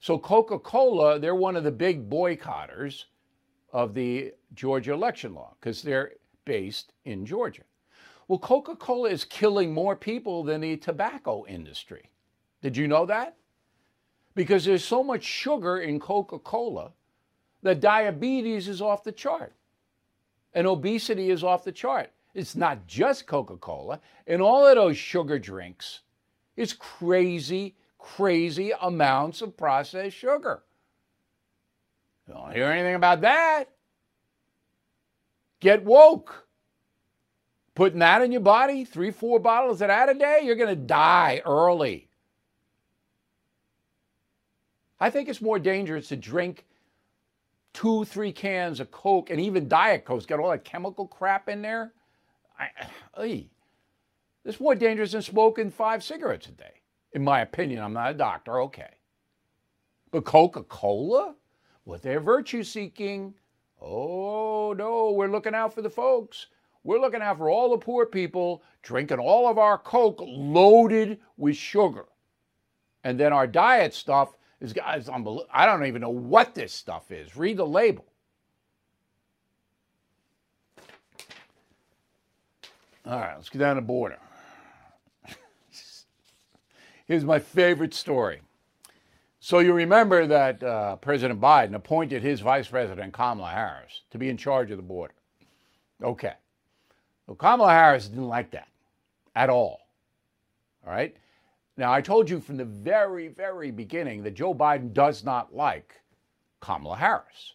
So 0.00 0.18
Coca 0.18 0.58
Cola, 0.58 1.18
they're 1.18 1.34
one 1.34 1.56
of 1.56 1.64
the 1.64 1.72
big 1.72 2.08
boycotters 2.08 3.04
of 3.72 3.94
the 3.94 4.32
Georgia 4.54 4.92
election 4.92 5.34
law 5.34 5.54
because 5.58 5.82
they're 5.82 6.12
based 6.44 6.92
in 7.04 7.26
Georgia. 7.26 7.62
Well, 8.28 8.38
Coca 8.38 8.76
Cola 8.76 9.10
is 9.10 9.24
killing 9.24 9.72
more 9.72 9.96
people 9.96 10.44
than 10.44 10.60
the 10.60 10.76
tobacco 10.76 11.44
industry. 11.46 12.10
Did 12.62 12.76
you 12.76 12.88
know 12.88 13.04
that? 13.06 13.36
Because 14.34 14.64
there's 14.64 14.84
so 14.84 15.02
much 15.02 15.24
sugar 15.24 15.78
in 15.78 16.00
Coca 16.00 16.38
Cola 16.38 16.92
that 17.62 17.80
diabetes 17.80 18.68
is 18.68 18.80
off 18.80 19.04
the 19.04 19.12
chart 19.12 19.54
and 20.54 20.66
obesity 20.66 21.30
is 21.30 21.44
off 21.44 21.64
the 21.64 21.72
chart. 21.72 22.10
It's 22.34 22.56
not 22.56 22.86
just 22.86 23.26
Coca 23.26 23.56
Cola. 23.56 24.00
and 24.26 24.42
all 24.42 24.66
of 24.66 24.74
those 24.74 24.96
sugar 24.96 25.38
drinks, 25.38 26.00
it's 26.56 26.72
crazy, 26.72 27.76
crazy 27.98 28.72
amounts 28.80 29.42
of 29.42 29.56
processed 29.56 30.16
sugar. 30.16 30.62
Don't 32.28 32.52
hear 32.52 32.66
anything 32.66 32.94
about 32.94 33.20
that. 33.20 33.64
Get 35.60 35.84
woke. 35.84 36.46
Putting 37.74 37.98
that 37.98 38.22
in 38.22 38.30
your 38.30 38.40
body, 38.40 38.84
three, 38.84 39.10
four 39.10 39.40
bottles 39.40 39.82
of 39.82 39.88
that 39.88 40.08
a 40.08 40.14
day, 40.14 40.40
you're 40.44 40.54
going 40.54 40.68
to 40.68 40.76
die 40.76 41.42
early. 41.44 42.08
I 45.00 45.10
think 45.10 45.28
it's 45.28 45.42
more 45.42 45.58
dangerous 45.58 46.08
to 46.08 46.16
drink 46.16 46.64
two, 47.74 48.04
three 48.04 48.32
cans 48.32 48.80
of 48.80 48.90
Coke 48.90 49.28
and 49.28 49.40
even 49.40 49.68
Diet 49.68 50.06
Coke's 50.06 50.24
got 50.24 50.40
all 50.40 50.50
that 50.50 50.64
chemical 50.64 51.06
crap 51.06 51.48
in 51.50 51.60
there. 51.60 51.92
I, 52.58 52.68
it's 54.44 54.60
more 54.60 54.74
dangerous 54.74 55.12
than 55.12 55.20
smoking 55.20 55.70
five 55.70 56.02
cigarettes 56.02 56.46
a 56.46 56.52
day, 56.52 56.80
in 57.12 57.22
my 57.22 57.40
opinion. 57.40 57.82
I'm 57.82 57.92
not 57.92 58.12
a 58.12 58.14
doctor, 58.14 58.60
okay. 58.62 58.94
But 60.10 60.24
Coca 60.24 60.62
Cola, 60.62 61.34
with 61.84 62.02
their 62.02 62.20
virtue 62.20 62.62
seeking, 62.62 63.34
oh 63.80 64.72
no, 64.72 65.10
we're 65.10 65.28
looking 65.28 65.54
out 65.54 65.74
for 65.74 65.82
the 65.82 65.90
folks. 65.90 66.46
We're 66.84 67.00
looking 67.00 67.22
out 67.22 67.38
for 67.38 67.50
all 67.50 67.70
the 67.70 67.78
poor 67.78 68.06
people 68.06 68.62
drinking 68.82 69.18
all 69.18 69.48
of 69.48 69.58
our 69.58 69.78
Coke 69.78 70.20
loaded 70.20 71.18
with 71.36 71.56
sugar. 71.56 72.06
And 73.02 73.18
then 73.18 73.32
our 73.32 73.46
diet 73.46 73.94
stuff 73.94 74.36
is, 74.64 74.74
is 74.96 75.08
unbelievable. 75.08 75.48
I 75.52 75.66
don't 75.66 75.86
even 75.86 76.00
know 76.00 76.10
what 76.10 76.54
this 76.54 76.72
stuff 76.72 77.10
is. 77.10 77.36
Read 77.36 77.58
the 77.58 77.66
label. 77.66 78.04
All 83.06 83.18
right, 83.18 83.34
let's 83.36 83.50
get 83.50 83.58
down 83.58 83.76
to 83.76 83.82
border. 83.82 84.18
Here's 87.06 87.24
my 87.24 87.38
favorite 87.38 87.92
story. 87.92 88.40
So 89.40 89.58
you 89.58 89.74
remember 89.74 90.26
that 90.26 90.62
uh, 90.62 90.96
President 90.96 91.38
Biden 91.38 91.74
appointed 91.74 92.22
his 92.22 92.40
Vice 92.40 92.66
President 92.66 93.12
Kamala 93.12 93.50
Harris 93.50 94.00
to 94.10 94.16
be 94.16 94.30
in 94.30 94.38
charge 94.38 94.70
of 94.70 94.78
the 94.78 94.82
border. 94.82 95.12
Okay. 96.02 96.32
Well, 97.26 97.36
Kamala 97.36 97.72
Harris 97.72 98.08
didn't 98.08 98.28
like 98.28 98.52
that 98.52 98.68
at 99.36 99.50
all. 99.50 99.80
All 100.86 100.92
right. 100.92 101.14
Now, 101.76 101.92
I 101.92 102.00
told 102.00 102.30
you 102.30 102.40
from 102.40 102.56
the 102.56 102.64
very, 102.64 103.28
very 103.28 103.70
beginning 103.70 104.22
that 104.22 104.34
Joe 104.34 104.54
Biden 104.54 104.92
does 104.92 105.24
not 105.24 105.54
like 105.54 106.02
Kamala 106.60 106.96
Harris. 106.96 107.54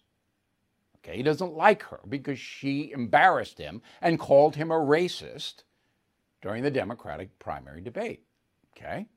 Okay. 0.97 1.17
He 1.17 1.23
doesn't 1.23 1.55
like 1.55 1.83
her 1.83 2.01
because 2.07 2.37
she 2.37 2.91
embarrassed 2.91 3.57
him 3.57 3.81
and 4.01 4.19
called 4.19 4.55
him 4.55 4.71
a 4.71 4.75
racist 4.75 5.63
during 6.41 6.63
the 6.63 6.71
Democratic 6.71 7.37
primary 7.39 7.81
debate. 7.81 8.23
Okay. 8.75 9.07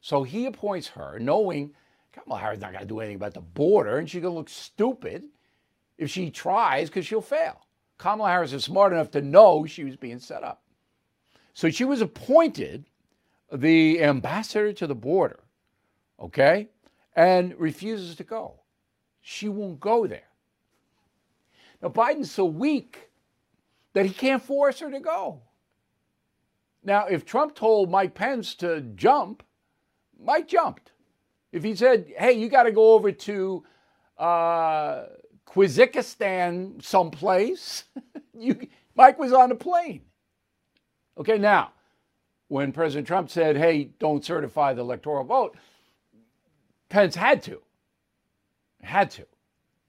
So 0.00 0.22
he 0.22 0.46
appoints 0.46 0.88
her 0.88 1.18
knowing 1.18 1.74
Kamala 2.12 2.40
Harris 2.40 2.58
is 2.58 2.62
not 2.62 2.72
going 2.72 2.82
to 2.82 2.88
do 2.88 3.00
anything 3.00 3.16
about 3.16 3.34
the 3.34 3.40
border 3.40 3.98
and 3.98 4.08
she's 4.08 4.22
going 4.22 4.32
to 4.32 4.38
look 4.38 4.48
stupid 4.48 5.24
if 5.98 6.10
she 6.10 6.30
tries 6.30 6.88
because 6.88 7.06
she'll 7.06 7.20
fail. 7.20 7.66
Kamala 7.98 8.30
Harris 8.30 8.52
is 8.52 8.64
smart 8.64 8.92
enough 8.92 9.10
to 9.10 9.20
know 9.20 9.66
she 9.66 9.84
was 9.84 9.96
being 9.96 10.20
set 10.20 10.44
up. 10.44 10.62
So 11.52 11.68
she 11.68 11.84
was 11.84 12.00
appointed 12.00 12.86
the 13.52 14.02
ambassador 14.02 14.72
to 14.72 14.86
the 14.86 14.94
border, 14.94 15.40
okay, 16.20 16.68
and 17.16 17.58
refuses 17.58 18.16
to 18.16 18.24
go. 18.24 18.60
She 19.20 19.48
won't 19.48 19.80
go 19.80 20.06
there. 20.06 20.28
Now, 21.82 21.88
Biden's 21.88 22.30
so 22.30 22.44
weak 22.44 23.10
that 23.92 24.06
he 24.06 24.12
can't 24.12 24.42
force 24.42 24.80
her 24.80 24.90
to 24.90 25.00
go. 25.00 25.42
Now, 26.82 27.06
if 27.06 27.24
Trump 27.24 27.54
told 27.54 27.90
Mike 27.90 28.14
Pence 28.14 28.54
to 28.56 28.80
jump, 28.80 29.42
Mike 30.18 30.48
jumped. 30.48 30.92
If 31.52 31.64
he 31.64 31.74
said, 31.74 32.12
hey, 32.16 32.32
you 32.32 32.48
got 32.48 32.64
to 32.64 32.72
go 32.72 32.92
over 32.94 33.12
to 33.12 33.64
uh, 34.18 35.04
Quizikistan 35.46 36.82
someplace, 36.82 37.84
you, 38.38 38.68
Mike 38.94 39.18
was 39.18 39.32
on 39.32 39.50
a 39.50 39.54
plane. 39.54 40.02
Okay, 41.16 41.38
now, 41.38 41.72
when 42.48 42.72
President 42.72 43.06
Trump 43.06 43.30
said, 43.30 43.56
hey, 43.56 43.90
don't 43.98 44.24
certify 44.24 44.72
the 44.72 44.80
electoral 44.80 45.24
vote, 45.24 45.56
Pence 46.88 47.14
had 47.14 47.42
to. 47.42 47.60
Had 48.82 49.10
to. 49.12 49.26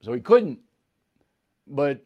So 0.02 0.12
he 0.12 0.20
couldn't. 0.20 0.58
But 1.66 2.04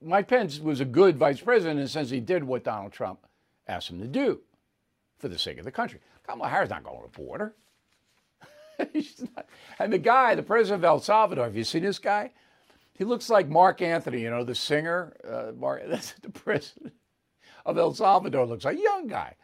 Mike 0.00 0.28
Pence 0.28 0.60
was 0.60 0.80
a 0.80 0.84
good 0.84 1.16
vice 1.16 1.40
president 1.40 1.78
in 1.78 1.84
the 1.84 1.88
sense 1.88 2.10
he 2.10 2.20
did 2.20 2.44
what 2.44 2.64
Donald 2.64 2.92
Trump 2.92 3.26
asked 3.66 3.90
him 3.90 4.00
to 4.00 4.06
do 4.06 4.40
for 5.18 5.28
the 5.28 5.38
sake 5.38 5.58
of 5.58 5.64
the 5.64 5.72
country. 5.72 6.00
Kamala 6.26 6.48
Harris 6.48 6.70
not 6.70 6.84
going 6.84 7.00
to 7.00 7.10
the 7.10 7.18
border. 7.18 7.54
and 9.78 9.92
the 9.92 9.98
guy, 9.98 10.34
the 10.34 10.42
president 10.42 10.80
of 10.80 10.84
El 10.84 11.00
Salvador, 11.00 11.44
have 11.44 11.56
you 11.56 11.64
seen 11.64 11.82
this 11.82 11.98
guy? 11.98 12.30
He 12.94 13.04
looks 13.04 13.30
like 13.30 13.48
Marc 13.48 13.82
Anthony, 13.82 14.20
you 14.20 14.30
know, 14.30 14.44
the 14.44 14.54
singer. 14.54 15.16
Uh, 15.28 15.52
Marc, 15.56 15.82
that's 15.88 16.12
the 16.22 16.30
president 16.30 16.92
of 17.66 17.78
El 17.78 17.94
Salvador. 17.94 18.46
Looks 18.46 18.64
like 18.64 18.78
a 18.78 18.82
young 18.82 19.08
guy. 19.08 19.34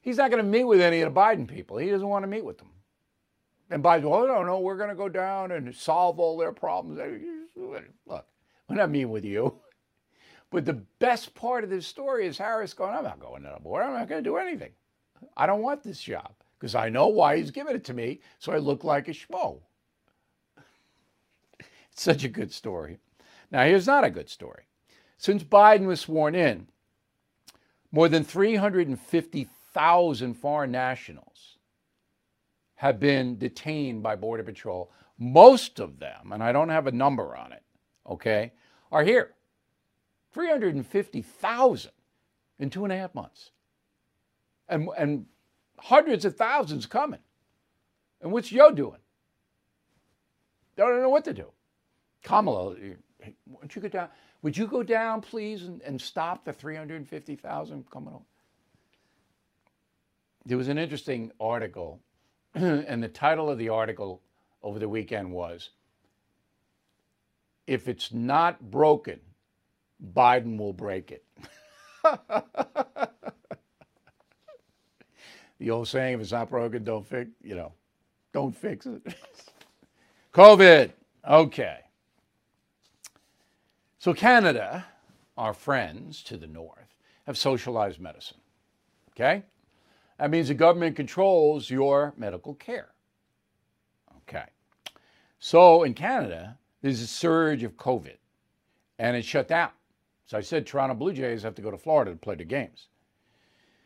He's 0.00 0.16
not 0.16 0.30
going 0.30 0.42
to 0.42 0.48
meet 0.48 0.64
with 0.64 0.80
any 0.80 1.00
of 1.02 1.12
the 1.12 1.20
Biden 1.20 1.46
people. 1.46 1.76
He 1.76 1.90
doesn't 1.90 2.08
want 2.08 2.22
to 2.22 2.28
meet 2.28 2.44
with 2.44 2.58
them. 2.58 2.70
And 3.70 3.84
Biden, 3.84 4.04
oh 4.04 4.26
no, 4.26 4.42
no, 4.42 4.58
we're 4.60 4.76
going 4.76 4.88
to 4.88 4.94
go 4.96 5.08
down 5.08 5.52
and 5.52 5.74
solve 5.74 6.18
all 6.18 6.36
their 6.36 6.52
problems. 6.52 6.98
Look, 7.56 8.26
we're 8.68 8.76
not 8.76 8.90
meeting 8.90 9.10
with 9.10 9.24
you. 9.24 9.60
But 10.50 10.64
the 10.64 10.82
best 10.98 11.34
part 11.34 11.62
of 11.62 11.70
this 11.70 11.86
story 11.86 12.26
is 12.26 12.36
Harris 12.36 12.74
going, 12.74 12.94
I'm 12.94 13.04
not 13.04 13.20
going 13.20 13.44
to 13.44 13.52
the 13.54 13.60
board. 13.62 13.84
I'm 13.84 13.92
not 13.92 14.08
going 14.08 14.24
to 14.24 14.28
do 14.28 14.36
anything. 14.36 14.72
I 15.36 15.46
don't 15.46 15.62
want 15.62 15.82
this 15.84 16.00
job 16.00 16.32
because 16.58 16.74
I 16.74 16.88
know 16.88 17.06
why 17.06 17.36
he's 17.36 17.52
giving 17.52 17.76
it 17.76 17.84
to 17.84 17.94
me, 17.94 18.20
so 18.38 18.52
I 18.52 18.58
look 18.58 18.82
like 18.82 19.06
a 19.06 19.12
schmo. 19.12 19.60
It's 21.92 22.02
such 22.02 22.24
a 22.24 22.28
good 22.28 22.52
story. 22.52 22.98
Now, 23.52 23.64
here's 23.64 23.86
not 23.86 24.04
a 24.04 24.10
good 24.10 24.28
story. 24.28 24.64
Since 25.18 25.44
Biden 25.44 25.86
was 25.86 26.00
sworn 26.00 26.34
in, 26.34 26.66
more 27.92 28.08
than 28.08 28.24
350,000 28.24 29.50
foreign 29.72 30.70
nationals 30.70 31.58
have 32.74 32.98
been 32.98 33.38
detained 33.38 34.02
by 34.02 34.16
Border 34.16 34.42
Patrol. 34.42 34.90
Most 35.18 35.80
of 35.80 35.98
them, 35.98 36.32
and 36.32 36.42
I 36.42 36.52
don't 36.52 36.70
have 36.70 36.86
a 36.86 36.92
number 36.92 37.36
on 37.36 37.52
it, 37.52 37.62
okay, 38.08 38.52
are 38.90 39.04
here. 39.04 39.34
350,000 40.32 41.90
in 42.58 42.70
two 42.70 42.84
and 42.84 42.92
a 42.92 42.96
half 42.96 43.14
months. 43.14 43.50
And, 44.68 44.88
and 44.96 45.26
hundreds 45.78 46.24
of 46.24 46.36
thousands 46.36 46.86
coming. 46.86 47.20
And 48.20 48.32
what's 48.32 48.48
Joe 48.48 48.70
doing? 48.70 49.00
Don't 50.76 51.00
know 51.00 51.08
what 51.08 51.24
to 51.24 51.34
do. 51.34 51.46
Kamala, 52.22 52.76
would 53.46 53.74
you 53.74 53.82
go 53.82 53.88
down? 53.88 54.08
Would 54.42 54.56
you 54.56 54.66
go 54.66 54.82
down, 54.82 55.20
please, 55.20 55.64
and, 55.64 55.82
and 55.82 56.00
stop 56.00 56.44
the 56.44 56.52
350,000 56.52 57.90
coming 57.90 58.14
over? 58.14 58.24
There 60.46 60.56
was 60.56 60.68
an 60.68 60.78
interesting 60.78 61.32
article, 61.38 62.00
and 62.54 63.02
the 63.02 63.08
title 63.08 63.50
of 63.50 63.58
the 63.58 63.68
article 63.68 64.22
over 64.62 64.78
the 64.78 64.88
weekend 64.88 65.32
was 65.32 65.70
If 67.66 67.88
It's 67.88 68.12
Not 68.12 68.70
Broken, 68.70 69.20
Biden 70.14 70.56
will 70.58 70.72
break 70.72 71.12
it. 71.12 71.24
the 75.58 75.70
old 75.70 75.88
saying, 75.88 76.14
if 76.14 76.20
it's 76.20 76.32
not 76.32 76.48
broken, 76.48 76.82
don't 76.84 77.06
fix, 77.06 77.30
you 77.42 77.54
know, 77.54 77.72
don't 78.32 78.56
fix 78.56 78.86
it. 78.86 79.02
COVID. 80.32 80.92
Okay. 81.28 81.80
So 83.98 84.14
Canada, 84.14 84.86
our 85.36 85.52
friends 85.52 86.22
to 86.24 86.38
the 86.38 86.46
north, 86.46 86.96
have 87.26 87.36
socialized 87.36 88.00
medicine. 88.00 88.38
Okay? 89.10 89.42
That 90.20 90.30
means 90.30 90.48
the 90.48 90.54
government 90.54 90.96
controls 90.96 91.70
your 91.70 92.12
medical 92.18 92.52
care. 92.52 92.90
Okay. 94.18 94.44
So 95.38 95.84
in 95.84 95.94
Canada, 95.94 96.58
there's 96.82 97.00
a 97.00 97.06
surge 97.06 97.62
of 97.62 97.78
COVID 97.78 98.18
and 98.98 99.16
it's 99.16 99.26
shut 99.26 99.48
down. 99.48 99.70
So 100.26 100.36
I 100.36 100.42
said 100.42 100.66
Toronto 100.66 100.94
Blue 100.94 101.14
Jays 101.14 101.42
have 101.42 101.54
to 101.54 101.62
go 101.62 101.70
to 101.70 101.78
Florida 101.78 102.10
to 102.10 102.18
play 102.18 102.34
the 102.34 102.44
games. 102.44 102.88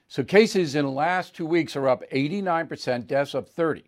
So 0.09 0.25
cases 0.25 0.75
in 0.75 0.85
the 0.85 0.91
last 0.91 1.37
two 1.37 1.47
weeks 1.47 1.77
are 1.77 1.89
up 1.89 2.03
89%, 2.11 3.07
deaths 3.07 3.37
up 3.37 3.49
30, 3.49 3.85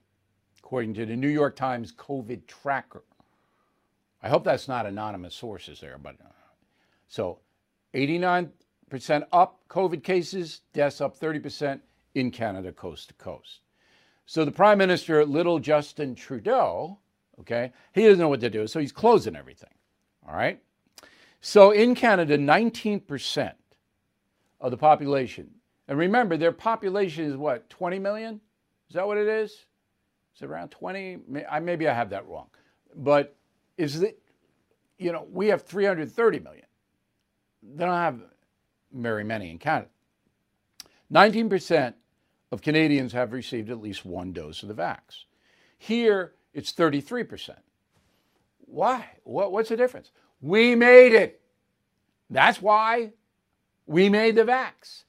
according 0.60 0.94
to 0.94 1.04
the 1.04 1.16
New 1.16 1.28
York 1.28 1.56
Times 1.56 1.92
COVID 1.92 2.46
tracker. 2.46 3.02
I 4.22 4.28
hope 4.28 4.44
that's 4.44 4.68
not 4.68 4.86
anonymous 4.86 5.34
sources 5.34 5.80
there, 5.80 5.98
but 5.98 6.14
so 7.08 7.40
89% 7.92 8.50
up 9.32 9.58
COVID 9.68 10.04
cases, 10.04 10.60
deaths 10.72 11.00
up 11.00 11.18
30% 11.18 11.80
in 12.16 12.30
Canada, 12.30 12.72
coast 12.72 13.08
to 13.08 13.14
coast. 13.14 13.60
So 14.24 14.44
the 14.44 14.50
Prime 14.50 14.78
Minister, 14.78 15.24
little 15.24 15.58
Justin 15.58 16.14
Trudeau, 16.14 16.98
okay, 17.40 17.72
he 17.92 18.04
doesn't 18.04 18.18
know 18.18 18.30
what 18.30 18.40
to 18.40 18.50
do, 18.50 18.66
so 18.66 18.80
he's 18.80 18.90
closing 18.90 19.36
everything. 19.36 19.70
All 20.26 20.34
right. 20.34 20.60
So 21.42 21.70
in 21.70 21.94
Canada, 21.94 22.38
19% 22.38 23.52
of 24.60 24.70
the 24.70 24.76
population, 24.78 25.50
and 25.88 25.98
remember, 25.98 26.38
their 26.38 26.52
population 26.52 27.26
is 27.26 27.36
what, 27.36 27.68
20 27.68 27.98
million? 27.98 28.40
Is 28.88 28.94
that 28.94 29.06
what 29.06 29.18
it 29.18 29.28
is? 29.28 29.50
Is 29.50 30.42
it 30.42 30.46
around 30.46 30.70
20? 30.70 31.18
Maybe 31.60 31.86
I 31.86 31.94
have 31.94 32.10
that 32.10 32.26
wrong. 32.26 32.48
But 32.96 33.36
is 33.76 34.02
it, 34.02 34.18
you 34.98 35.12
know, 35.12 35.26
we 35.30 35.48
have 35.48 35.62
330 35.62 36.40
million. 36.40 36.64
They 37.62 37.84
don't 37.84 37.94
have 37.94 38.20
very 38.92 39.22
many 39.22 39.50
in 39.50 39.58
Canada. 39.58 39.90
19% 41.12 41.94
of 42.52 42.62
Canadians 42.62 43.12
have 43.12 43.32
received 43.32 43.70
at 43.70 43.80
least 43.80 44.04
one 44.04 44.32
dose 44.32 44.62
of 44.62 44.68
the 44.68 44.74
vax. 44.74 45.24
Here, 45.78 46.34
it's 46.54 46.72
33%. 46.72 47.56
Why? 48.60 49.06
What, 49.24 49.52
what's 49.52 49.68
the 49.68 49.76
difference? 49.76 50.10
We 50.40 50.74
made 50.74 51.12
it. 51.12 51.40
That's 52.30 52.60
why 52.60 53.12
we 53.86 54.08
made 54.08 54.36
the 54.36 54.44
vax. 54.44 55.04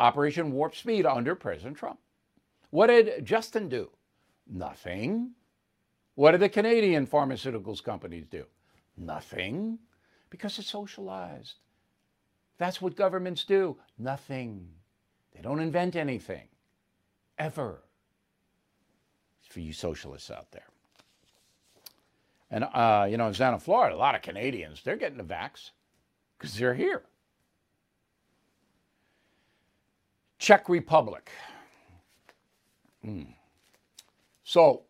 Operation 0.00 0.52
Warp 0.52 0.74
Speed 0.74 1.06
under 1.06 1.34
President 1.34 1.76
Trump. 1.76 1.98
What 2.70 2.88
did 2.88 3.24
Justin 3.24 3.68
do? 3.68 3.90
Nothing. 4.46 5.30
What 6.14 6.32
did 6.32 6.40
the 6.40 6.48
Canadian 6.48 7.06
pharmaceuticals 7.06 7.82
companies 7.82 8.26
do? 8.30 8.44
Nothing. 8.96 9.78
Because 10.30 10.58
it's 10.58 10.70
socialized. 10.70 11.54
That's 12.58 12.82
what 12.82 12.96
governments 12.96 13.44
do. 13.44 13.76
Nothing. 13.98 14.68
They 15.34 15.42
don't 15.42 15.60
invent 15.60 15.96
anything. 15.96 16.48
Ever. 17.38 17.82
It's 19.40 19.52
for 19.52 19.60
you 19.60 19.72
socialists 19.72 20.30
out 20.30 20.50
there. 20.52 20.66
And, 22.50 22.64
uh, 22.64 23.06
you 23.10 23.16
know, 23.16 23.26
in 23.26 23.34
Santa 23.34 23.58
Florida, 23.58 23.96
a 23.96 23.98
lot 23.98 24.14
of 24.14 24.22
Canadians, 24.22 24.82
they're 24.84 24.96
getting 24.96 25.18
the 25.18 25.24
vax 25.24 25.70
because 26.38 26.56
they're 26.56 26.74
here. 26.74 27.02
Czech 30.38 30.68
Republic. 30.68 31.30
Mm. 33.04 33.34
So, 34.44 34.82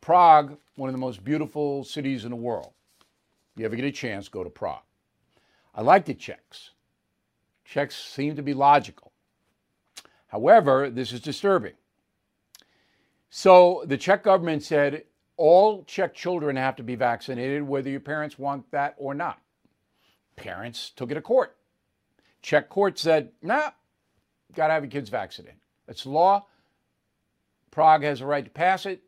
Prague, 0.00 0.56
one 0.76 0.88
of 0.88 0.92
the 0.92 0.98
most 0.98 1.22
beautiful 1.22 1.84
cities 1.84 2.24
in 2.24 2.30
the 2.30 2.36
world. 2.36 2.72
If 3.54 3.60
you 3.60 3.66
ever 3.66 3.76
get 3.76 3.84
a 3.84 3.92
chance, 3.92 4.28
go 4.28 4.42
to 4.42 4.50
Prague. 4.50 4.82
I 5.74 5.82
like 5.82 6.04
the 6.04 6.14
Czechs. 6.14 6.70
Czechs 7.64 7.96
seem 7.96 8.36
to 8.36 8.42
be 8.42 8.54
logical. 8.54 9.11
However, 10.32 10.88
this 10.88 11.12
is 11.12 11.20
disturbing. 11.20 11.74
So 13.28 13.84
the 13.86 13.98
Czech 13.98 14.24
government 14.24 14.62
said 14.62 15.04
all 15.36 15.84
Czech 15.84 16.14
children 16.14 16.56
have 16.56 16.74
to 16.76 16.82
be 16.82 16.94
vaccinated, 16.94 17.62
whether 17.62 17.90
your 17.90 18.00
parents 18.00 18.38
want 18.38 18.70
that 18.70 18.94
or 18.96 19.12
not. 19.12 19.42
Parents 20.36 20.88
took 20.96 21.10
it 21.10 21.14
to 21.14 21.20
court. 21.20 21.54
Czech 22.40 22.70
court 22.70 22.98
said, 22.98 23.30
nah, 23.42 23.72
got 24.54 24.68
to 24.68 24.72
have 24.72 24.84
your 24.84 24.90
kids 24.90 25.10
vaccinated. 25.10 25.60
It's 25.86 26.06
law. 26.06 26.46
Prague 27.70 28.02
has 28.02 28.22
a 28.22 28.26
right 28.26 28.44
to 28.44 28.50
pass 28.50 28.86
it. 28.86 29.02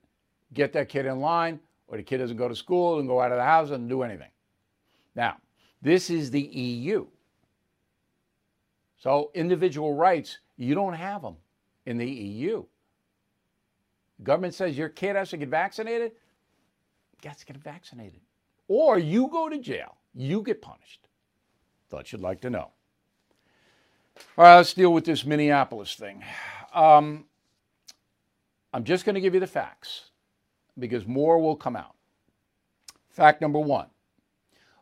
Get 0.53 0.75
that 0.75 0.91
kid 0.91 1.07
in 1.07 1.21
line, 1.21 1.59
or 1.89 1.97
the 1.97 2.03
kid 2.03 2.19
doesn't 2.19 2.37
go 2.37 2.49
to 2.49 2.55
school 2.55 2.99
and 2.99 3.09
go 3.09 3.21
out 3.21 3.33
of 3.33 3.39
the 3.39 3.45
house 3.45 3.71
and 3.71 3.89
do 3.89 4.03
anything. 4.03 4.31
Now, 5.15 5.39
this 5.81 6.11
is 6.11 6.31
the 6.31 6.43
EU. 6.43 7.07
So, 8.99 9.31
individual 9.35 9.95
rights, 9.95 10.39
you 10.57 10.75
don't 10.75 10.95
have 10.95 11.23
them 11.23 11.37
in 11.87 11.99
the 11.99 12.09
EU. 12.09 12.65
Government 14.23 14.55
says 14.55 14.79
your 14.79 14.89
kid 14.89 15.17
has 15.17 15.31
to 15.31 15.37
get 15.37 15.49
vaccinated, 15.49 16.13
gets 17.21 17.41
to 17.41 17.47
get 17.47 17.57
vaccinated. 17.57 18.21
Or 18.69 18.99
you 18.99 19.29
go 19.29 19.49
to 19.49 19.59
jail, 19.59 19.97
you 20.15 20.43
get 20.43 20.63
punished. 20.63 21.09
Thought 21.91 22.13
you'd 22.13 22.21
like 22.21 22.41
to 22.43 22.51
know. 22.51 22.71
All 24.39 24.45
right, 24.45 24.57
let's 24.57 24.73
deal 24.73 24.93
with 24.93 25.05
this 25.05 25.25
Minneapolis 25.25 25.95
thing. 25.95 26.23
Um, 26.73 27.25
I'm 28.73 28.85
just 28.85 29.05
going 29.05 29.15
to 29.15 29.21
give 29.21 29.35
you 29.35 29.41
the 29.41 29.47
facts 29.47 30.11
because 30.79 31.07
more 31.07 31.39
will 31.39 31.57
come 31.57 31.77
out. 31.77 31.95
Fact 33.11 33.41
number 33.41 33.59
one 33.61 33.87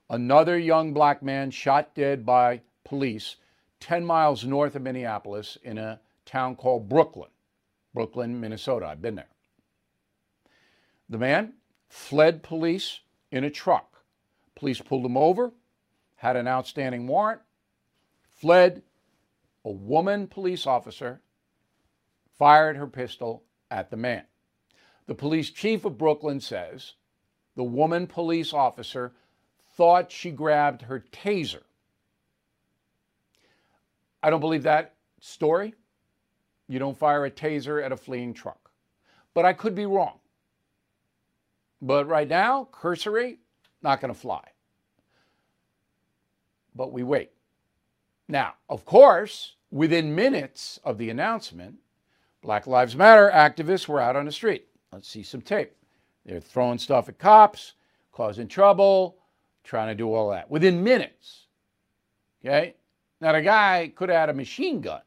another 0.09 0.59
young 0.59 0.93
black 0.93 1.23
man 1.23 1.51
shot 1.51 1.95
dead 1.95 2.25
by 2.25 2.61
police 2.85 3.37
10 3.83 4.05
miles 4.05 4.45
north 4.45 4.77
of 4.77 4.83
Minneapolis 4.83 5.59
in 5.64 5.77
a 5.77 6.01
town 6.25 6.55
called 6.55 6.88
Brooklyn. 6.88 7.31
Brooklyn, 7.92 8.40
Minnesota. 8.40 8.87
I've 8.87 9.03
been 9.03 9.16
there. 9.16 9.29
The 11.09 11.18
man 11.18 11.55
fled 11.88 12.45
police 12.45 13.01
in 13.33 13.42
a 13.42 13.51
truck. 13.51 14.05
Police 14.55 14.81
pulled 14.81 15.05
him 15.05 15.16
over, 15.16 15.53
had 16.14 16.37
an 16.37 16.47
outstanding 16.47 17.09
warrant, 17.09 17.40
fled. 18.29 18.83
A 19.64 19.71
woman 19.71 20.29
police 20.29 20.66
officer 20.66 21.21
fired 22.38 22.77
her 22.77 22.87
pistol 22.87 23.42
at 23.71 23.90
the 23.90 23.97
man. 23.97 24.25
The 25.07 25.14
police 25.14 25.51
chief 25.51 25.85
of 25.85 25.99
Brooklyn 25.99 26.40
says 26.40 26.95
the 27.57 27.64
woman 27.64 28.07
police 28.07 28.53
officer 28.53 29.12
thought 29.77 30.12
she 30.12 30.31
grabbed 30.31 30.83
her 30.83 31.01
taser. 31.12 31.62
I 34.23 34.31
don't 34.31 34.41
believe 34.41 34.63
that 34.63 34.95
story. 35.21 35.75
You 36.69 36.79
don't 36.79 36.97
fire 36.97 37.25
a 37.25 37.31
taser 37.31 37.85
at 37.85 37.93
a 37.93 37.97
fleeing 37.97 38.33
truck. 38.33 38.71
But 39.35 39.45
I 39.45 39.53
could 39.53 39.75
be 39.75 39.87
wrong. 39.87 40.19
But 41.81 42.07
right 42.07 42.29
now, 42.29 42.69
cursory, 42.71 43.39
not 43.83 44.01
going 44.01 44.13
to 44.13 44.19
fly. 44.19 44.45
But 46.75 46.93
we 46.93 47.03
wait. 47.03 47.33
Now, 48.29 48.55
of 48.69 48.85
course, 48.85 49.57
within 49.71 50.15
minutes 50.15 50.79
of 50.85 50.97
the 50.97 51.11
announcement, 51.11 51.77
Black 52.41 52.67
Lives 52.67 52.97
Matter 52.97 53.31
activists 53.33 53.89
were 53.89 54.01
out 54.01 54.17
on 54.17 54.27
the 54.27 54.33
street. 54.33 54.67
Let's 54.93 55.09
see 55.09 55.23
some 55.23 55.43
tape. 55.43 55.75
They're 56.25 56.41
throwing 56.41 56.79
stuff 56.79 57.09
at 57.09 57.19
cops, 57.19 57.75
causing 58.13 58.49
trouble, 58.49 59.17
trying 59.65 59.89
to 59.89 59.95
do 59.95 60.13
all 60.13 60.31
that 60.31 60.51
within 60.51 60.83
minutes. 60.85 61.47
Okay? 62.45 62.75
Now, 63.23 63.31
the 63.31 63.41
guy 63.41 63.93
could 63.95 64.09
have 64.09 64.19
had 64.19 64.29
a 64.31 64.35
machine 64.35 64.81
gun. 64.81 65.01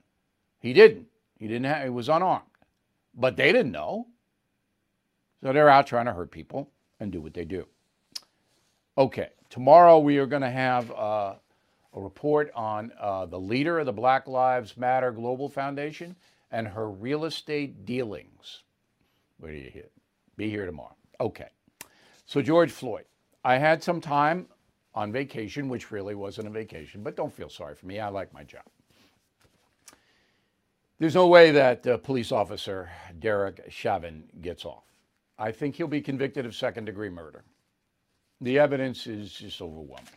He 0.60 0.72
didn't. 0.72 1.08
He 1.38 1.50
didn't 1.50 1.66
have, 1.66 1.84
he 1.84 1.90
was 1.90 2.08
unarmed. 2.08 2.46
But 3.14 3.36
they 3.36 3.52
didn't 3.52 3.74
know. 3.74 4.08
So 5.44 5.52
they're 5.52 5.68
out 5.68 5.86
trying 5.86 6.06
to 6.06 6.14
hurt 6.14 6.32
people 6.32 6.72
and 7.02 7.12
do 7.12 7.20
what 7.20 7.34
they 7.34 7.44
do. 7.44 7.68
Okay, 8.98 9.32
tomorrow 9.50 10.00
we 10.00 10.18
are 10.18 10.26
going 10.26 10.44
to 10.44 10.50
have 10.50 10.90
uh, 10.92 11.34
a 11.94 12.00
report 12.00 12.52
on 12.56 12.94
uh, 13.02 13.26
the 13.26 13.38
leader 13.40 13.80
of 13.80 13.86
the 13.86 13.92
Black 13.92 14.28
Lives 14.28 14.78
Matter 14.78 15.12
Global 15.12 15.50
Foundation 15.50 16.16
and 16.52 16.70
her 16.70 16.90
real 16.90 17.26
estate 17.26 17.86
dealings. 17.86 18.64
Where 19.40 19.52
do 19.52 19.58
you 19.58 19.70
hear? 19.70 19.90
Be 20.38 20.50
here 20.50 20.66
tomorrow. 20.66 20.96
Okay. 21.20 21.50
So, 22.26 22.42
George 22.42 22.72
Floyd, 22.72 23.04
I 23.44 23.58
had 23.58 23.84
some 23.84 24.00
time 24.00 24.48
on 24.96 25.12
vacation, 25.12 25.68
which 25.68 25.92
really 25.92 26.16
wasn't 26.16 26.48
a 26.48 26.50
vacation, 26.50 27.04
but 27.04 27.16
don't 27.16 27.34
feel 27.34 27.50
sorry 27.50 27.76
for 27.76 27.86
me. 27.86 28.00
I 28.00 28.08
like 28.08 28.34
my 28.34 28.44
job. 28.44 28.64
There's 30.98 31.16
no 31.16 31.28
way 31.28 31.52
that 31.52 31.86
uh, 31.86 31.98
police 31.98 32.32
officer 32.32 32.90
Derek 33.20 33.66
Chauvin 33.70 34.24
gets 34.42 34.64
off. 34.64 34.86
I 35.38 35.52
think 35.52 35.76
he'll 35.76 35.88
be 35.88 36.00
convicted 36.02 36.46
of 36.46 36.56
second 36.56 36.86
degree 36.86 37.10
murder. 37.10 37.44
The 38.40 38.58
evidence 38.58 39.06
is 39.06 39.34
just 39.34 39.62
overwhelming. 39.62 40.08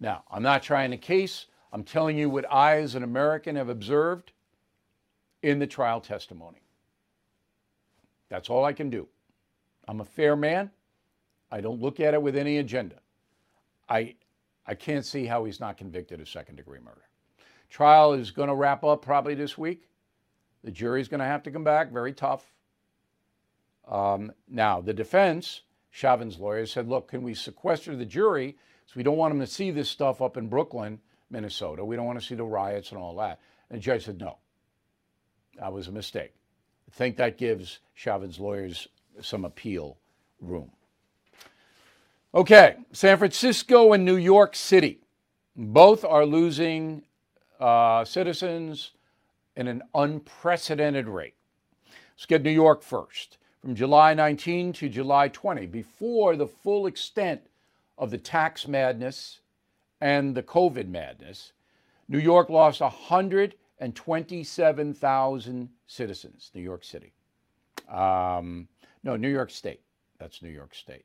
Now, 0.00 0.24
I'm 0.30 0.42
not 0.42 0.62
trying 0.62 0.90
to 0.90 0.98
case, 0.98 1.46
I'm 1.72 1.82
telling 1.82 2.18
you 2.18 2.28
what 2.28 2.50
I, 2.52 2.76
as 2.76 2.94
an 2.94 3.02
American, 3.02 3.56
have 3.56 3.70
observed 3.70 4.32
in 5.42 5.58
the 5.58 5.66
trial 5.66 6.00
testimony. 6.00 6.60
That's 8.28 8.50
all 8.50 8.64
I 8.64 8.74
can 8.74 8.90
do. 8.90 9.08
I'm 9.88 10.00
a 10.00 10.04
fair 10.04 10.36
man. 10.36 10.70
I 11.50 11.60
don't 11.60 11.80
look 11.80 12.00
at 12.00 12.12
it 12.12 12.20
with 12.20 12.36
any 12.36 12.58
agenda. 12.58 12.96
I, 13.88 14.14
I 14.66 14.74
can't 14.74 15.04
see 15.04 15.26
how 15.26 15.44
he's 15.44 15.60
not 15.60 15.76
convicted 15.76 16.20
of 16.20 16.28
second 16.28 16.56
degree 16.56 16.80
murder. 16.80 17.02
Trial 17.68 18.12
is 18.12 18.30
going 18.30 18.48
to 18.48 18.54
wrap 18.54 18.84
up 18.84 19.02
probably 19.02 19.34
this 19.34 19.58
week. 19.58 19.88
The 20.62 20.70
jury's 20.70 21.08
going 21.08 21.20
to 21.20 21.26
have 21.26 21.42
to 21.44 21.50
come 21.50 21.64
back, 21.64 21.92
very 21.92 22.12
tough. 22.12 22.52
Um, 23.86 24.32
now, 24.48 24.80
the 24.80 24.94
defense, 24.94 25.62
Chauvin's 25.90 26.38
lawyer, 26.38 26.66
said, 26.66 26.88
look, 26.88 27.08
can 27.08 27.22
we 27.22 27.34
sequester 27.34 27.94
the 27.94 28.06
jury 28.06 28.56
so 28.86 28.92
we 28.96 29.02
don't 29.02 29.16
want 29.16 29.32
them 29.32 29.40
to 29.40 29.46
see 29.46 29.70
this 29.70 29.88
stuff 29.88 30.20
up 30.20 30.36
in 30.36 30.48
Brooklyn, 30.48 31.00
Minnesota. 31.30 31.84
We 31.84 31.96
don't 31.96 32.06
want 32.06 32.20
to 32.20 32.24
see 32.24 32.34
the 32.34 32.44
riots 32.44 32.90
and 32.90 33.00
all 33.00 33.16
that. 33.16 33.40
And 33.70 33.78
the 33.78 33.82
judge 33.82 34.04
said, 34.04 34.20
no, 34.20 34.38
that 35.58 35.72
was 35.72 35.88
a 35.88 35.92
mistake. 35.92 36.34
I 36.88 36.94
think 36.94 37.16
that 37.16 37.38
gives 37.38 37.80
Chauvin's 37.94 38.38
lawyers 38.38 38.88
some 39.20 39.44
appeal 39.44 39.98
room. 40.40 40.70
Okay, 42.34 42.76
San 42.90 43.16
Francisco 43.18 43.92
and 43.92 44.04
New 44.04 44.16
York 44.16 44.56
City 44.56 44.98
both 45.54 46.04
are 46.04 46.26
losing 46.26 47.04
uh, 47.60 48.04
citizens 48.04 48.90
in 49.54 49.68
an 49.68 49.82
unprecedented 49.94 51.06
rate. 51.06 51.36
Let's 52.16 52.26
get 52.26 52.42
New 52.42 52.50
York 52.50 52.82
first. 52.82 53.38
From 53.60 53.76
July 53.76 54.14
19 54.14 54.72
to 54.72 54.88
July 54.88 55.28
20, 55.28 55.66
before 55.66 56.34
the 56.34 56.48
full 56.48 56.88
extent 56.88 57.40
of 57.98 58.10
the 58.10 58.18
tax 58.18 58.66
madness 58.66 59.38
and 60.00 60.34
the 60.34 60.42
COVID 60.42 60.88
madness, 60.88 61.52
New 62.08 62.18
York 62.18 62.50
lost 62.50 62.80
127,000 62.80 65.68
citizens, 65.86 66.50
New 66.52 66.62
York 66.62 66.82
City. 66.82 67.12
Um, 67.88 68.66
no, 69.04 69.14
New 69.14 69.30
York 69.30 69.50
State. 69.50 69.82
That's 70.18 70.42
New 70.42 70.50
York 70.50 70.74
State. 70.74 71.04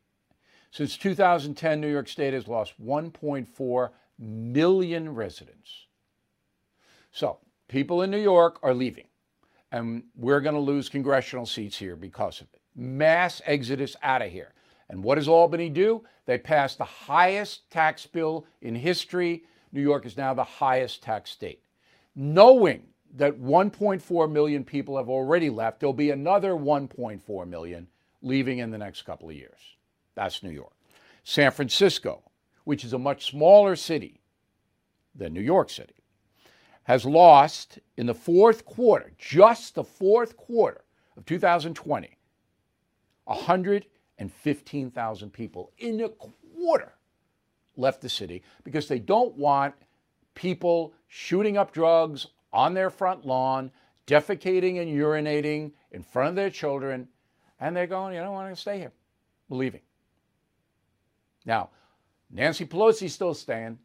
Since 0.71 0.97
2010, 0.97 1.81
New 1.81 1.91
York 1.91 2.07
State 2.07 2.33
has 2.33 2.47
lost 2.47 2.73
1.4 2.83 3.89
million 4.19 5.15
residents. 5.15 5.85
So, 7.11 7.39
people 7.67 8.03
in 8.03 8.11
New 8.11 8.21
York 8.21 8.59
are 8.61 8.73
leaving, 8.73 9.07
and 9.71 10.03
we're 10.15 10.41
going 10.41 10.55
to 10.55 10.61
lose 10.61 10.89
congressional 10.89 11.45
seats 11.45 11.77
here 11.77 11.95
because 11.95 12.41
of 12.41 12.47
it. 12.53 12.61
Mass 12.75 13.41
exodus 13.45 13.95
out 14.03 14.21
of 14.21 14.31
here. 14.31 14.53
And 14.89 15.03
what 15.03 15.15
does 15.15 15.27
Albany 15.27 15.69
do? 15.69 16.03
They 16.25 16.37
passed 16.37 16.77
the 16.77 16.85
highest 16.85 17.69
tax 17.71 18.05
bill 18.05 18.45
in 18.61 18.75
history. 18.75 19.43
New 19.71 19.81
York 19.81 20.05
is 20.05 20.17
now 20.17 20.33
the 20.33 20.43
highest 20.43 21.01
tax 21.01 21.31
state. 21.31 21.63
Knowing 22.15 22.83
that 23.15 23.39
1.4 23.39 24.31
million 24.31 24.63
people 24.63 24.97
have 24.97 25.09
already 25.09 25.49
left, 25.49 25.79
there'll 25.79 25.93
be 25.93 26.11
another 26.11 26.53
1.4 26.53 27.47
million 27.47 27.87
leaving 28.21 28.59
in 28.59 28.69
the 28.71 28.77
next 28.77 29.03
couple 29.03 29.29
of 29.29 29.35
years. 29.35 29.77
That's 30.19 30.43
New 30.43 30.51
York. 30.51 30.73
San 31.23 31.49
Francisco, 31.49 32.23
which 32.65 32.83
is 32.83 32.91
a 32.91 32.99
much 32.99 33.31
smaller 33.31 33.77
city 33.77 34.19
than 35.15 35.33
New 35.33 35.39
York 35.39 35.69
City, 35.69 36.03
has 36.83 37.05
lost 37.05 37.79
in 37.95 38.05
the 38.05 38.13
fourth 38.13 38.65
quarter, 38.65 39.13
just 39.17 39.75
the 39.75 39.83
fourth 39.85 40.35
quarter 40.35 40.83
of 41.15 41.25
2020, 41.25 42.17
115,000 43.23 45.31
people 45.31 45.71
in 45.77 46.01
a 46.01 46.09
quarter 46.09 46.95
left 47.77 48.01
the 48.01 48.09
city 48.09 48.43
because 48.65 48.89
they 48.89 48.99
don't 48.99 49.37
want 49.37 49.73
people 50.35 50.93
shooting 51.07 51.55
up 51.55 51.71
drugs 51.71 52.27
on 52.51 52.73
their 52.73 52.89
front 52.89 53.25
lawn, 53.25 53.71
defecating 54.05 54.81
and 54.81 54.91
urinating 54.91 55.71
in 55.93 56.03
front 56.03 56.27
of 56.27 56.35
their 56.35 56.49
children, 56.49 57.07
and 57.61 57.73
they're 57.73 57.87
going, 57.87 58.13
you 58.13 58.19
don't 58.19 58.33
want 58.33 58.53
to 58.53 58.59
stay 58.59 58.79
here. 58.79 58.91
Leaving. 59.47 59.79
Now, 61.49 61.71
Nancy 62.29 62.63
Pelosi's 62.63 63.15
still 63.15 63.33
staying, 63.33 63.79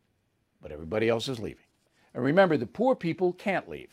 but 0.60 0.70
everybody 0.70 1.08
else 1.08 1.28
is 1.28 1.40
leaving. 1.40 1.64
And 2.12 2.22
remember, 2.22 2.58
the 2.58 2.66
poor 2.66 2.94
people 2.94 3.32
can't 3.32 3.70
leave. 3.70 3.88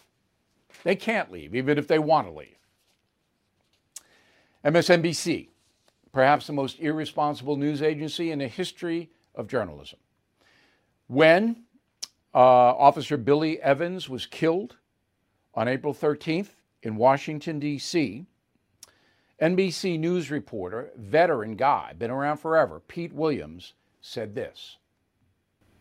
They 0.83 0.97
can't 0.97 1.31
leave, 1.31 1.55
even 1.55 1.77
if 1.77 1.87
they 1.87 1.97
want 1.97 2.27
to 2.27 2.33
leave. 2.33 2.57
MSNBC, 4.65 5.47
perhaps 6.11 6.47
the 6.47 6.53
most 6.53 6.81
irresponsible 6.81 7.55
news 7.55 7.81
agency 7.81 8.31
in 8.31 8.39
the 8.39 8.47
history 8.49 9.09
of 9.35 9.47
journalism. 9.47 9.99
When 11.07 11.63
uh, 12.35 12.39
Officer 12.39 13.15
Billy 13.15 13.61
Evans 13.61 14.09
was 14.09 14.25
killed 14.25 14.75
on 15.55 15.69
April 15.69 15.93
13th 15.93 16.49
in 16.83 16.97
Washington, 16.97 17.57
D.C., 17.59 18.25
NBC 19.41 19.97
News 19.97 20.29
reporter, 20.29 20.91
veteran 20.95 21.55
guy, 21.55 21.93
been 21.97 22.11
around 22.11 22.37
forever, 22.37 22.79
Pete 22.79 23.11
Williams, 23.11 23.73
said 23.99 24.35
this. 24.35 24.77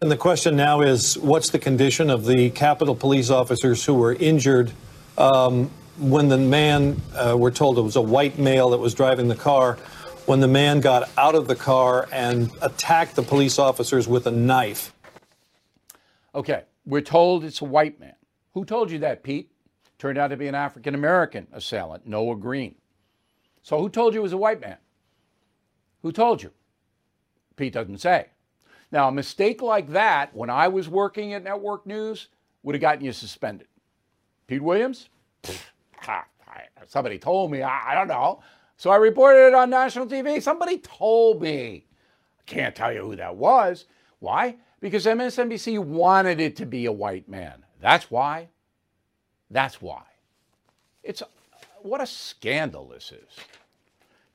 And 0.01 0.11
the 0.11 0.17
question 0.17 0.57
now 0.57 0.81
is 0.81 1.19
what's 1.19 1.51
the 1.51 1.59
condition 1.59 2.09
of 2.09 2.25
the 2.25 2.49
Capitol 2.51 2.95
police 2.95 3.29
officers 3.29 3.85
who 3.85 3.93
were 3.93 4.15
injured 4.15 4.73
um, 5.19 5.71
when 5.99 6.31
the 6.31 6.39
man, 6.39 7.03
uh, 7.15 7.37
we're 7.37 7.51
told 7.51 7.77
it 7.77 7.83
was 7.83 7.97
a 7.97 8.01
white 8.01 8.39
male 8.39 8.71
that 8.71 8.79
was 8.79 8.95
driving 8.95 9.29
the 9.29 9.37
car, 9.37 9.75
when 10.25 10.41
the 10.41 10.49
man 10.49 10.81
got 10.81 11.11
out 11.19 11.35
of 11.35 11.47
the 11.47 11.55
car 11.55 12.09
and 12.13 12.51
attacked 12.63 13.15
the 13.15 13.23
police 13.23 13.59
officers 13.59 14.09
with 14.09 14.27
a 14.27 14.31
knife? 14.31 14.95
Okay, 16.35 16.63
we're 16.87 17.03
told 17.03 17.45
it's 17.45 17.61
a 17.61 17.67
white 17.67 18.01
man. 18.01 18.15
Who 18.55 18.65
told 18.65 18.91
you 18.91 19.01
that, 19.01 19.23
Pete? 19.23 19.51
Turned 19.99 20.17
out 20.17 20.29
to 20.29 20.39
be 20.39 20.47
an 20.47 20.55
African 20.55 20.95
American 20.95 21.47
assailant, 21.53 22.07
Noah 22.07 22.37
Green. 22.37 22.77
So 23.63 23.79
who 23.79 23.89
told 23.89 24.15
you 24.15 24.21
it 24.21 24.23
was 24.23 24.33
a 24.33 24.39
white 24.39 24.61
man? 24.61 24.77
Who 26.03 26.13
told 26.13 26.43
you? 26.43 26.51
Pete 27.57 27.73
doesn't 27.73 27.99
say. 27.99 28.27
Now, 28.93 29.09
a 29.09 29.13
mistake 29.13 29.63
like 29.63 29.91
that, 29.91 30.35
when 30.35 30.51
I 30.51 30.69
was 30.69 30.89
working 30.89 31.35
at 31.35 31.45
Network 31.45 31.87
News, 31.87 32.29
would 32.63 32.75
have 32.75 32.81
gotten 32.81 33.05
you 33.05 33.13
suspended. 33.13 33.69
Pete 34.47 34.63
Williams? 34.63 35.09
Somebody 36.87 37.19
told 37.19 37.53
me. 37.53 37.63
I, 37.63 37.95
don't 37.95 38.09
know. 38.09 38.43
So 38.77 38.91
I 38.91 38.97
reported 38.97 39.47
it 39.49 39.55
on 39.55 39.71
national 39.71 40.07
TV. 40.07 40.43
Somebody 40.43 40.79
told 40.79 41.41
me. 41.41 41.87
I 42.39 42.43
can't 42.47 42.75
tell 42.75 42.93
you 42.93 43.03
who 43.03 43.17
that 43.17 43.37
was. 43.37 43.87
Why? 44.19 44.57
Because 44.81 45.07
MSNBC 45.07 45.79
wanted 45.79 46.41
it 46.41 46.57
to 46.57 46.67
be 46.67 46.87
a 46.87 46.93
white 46.93 47.29
man. 47.29 47.65
That's 47.81 48.11
why. 48.11 48.49
That's 49.51 49.81
why. 49.81 50.03
It's 51.05 51.23
what 51.83 52.01
a 52.01 52.07
scandal 52.07 52.89
this 52.89 53.13
is. 53.13 53.37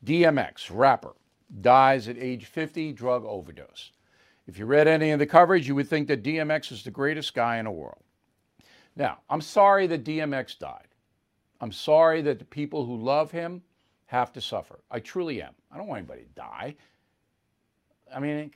DMX, 0.04 0.70
rapper, 0.72 1.14
dies 1.62 2.08
at 2.08 2.18
age 2.18 2.46
50, 2.46 2.93
drug 2.93 3.26
overdose. 3.26 3.91
If 4.48 4.60
you 4.60 4.66
read 4.66 4.88
any 4.88 5.12
of 5.12 5.20
the 5.20 5.26
coverage, 5.26 5.68
you 5.68 5.76
would 5.76 5.89
think 5.89 6.08
that 6.08 6.24
DMX 6.24 6.72
is 6.72 6.84
the 6.84 6.91
greatest 6.91 7.34
guy 7.34 7.58
in 7.58 7.66
the 7.66 7.72
world. 7.72 8.04
Now, 8.96 9.20
I'm 9.30 9.41
sorry 9.41 9.88
that 9.88 10.04
DMX 10.04 10.60
died. 10.60 10.88
I'm 11.62 11.72
sorry 11.72 12.22
that 12.22 12.39
the 12.39 12.46
people 12.46 12.86
who 12.86 12.98
love 12.98 13.32
him 13.32 13.62
have 14.06 14.32
to 14.34 14.41
suffer. 14.41 14.80
I 14.91 15.00
truly 15.00 15.41
am. 15.41 15.54
I 15.72 15.78
don't 15.78 15.88
want 15.88 16.00
anybody 16.00 16.24
to 16.24 16.36
die. 16.36 16.76
I 18.14 18.20
mean, 18.20 18.52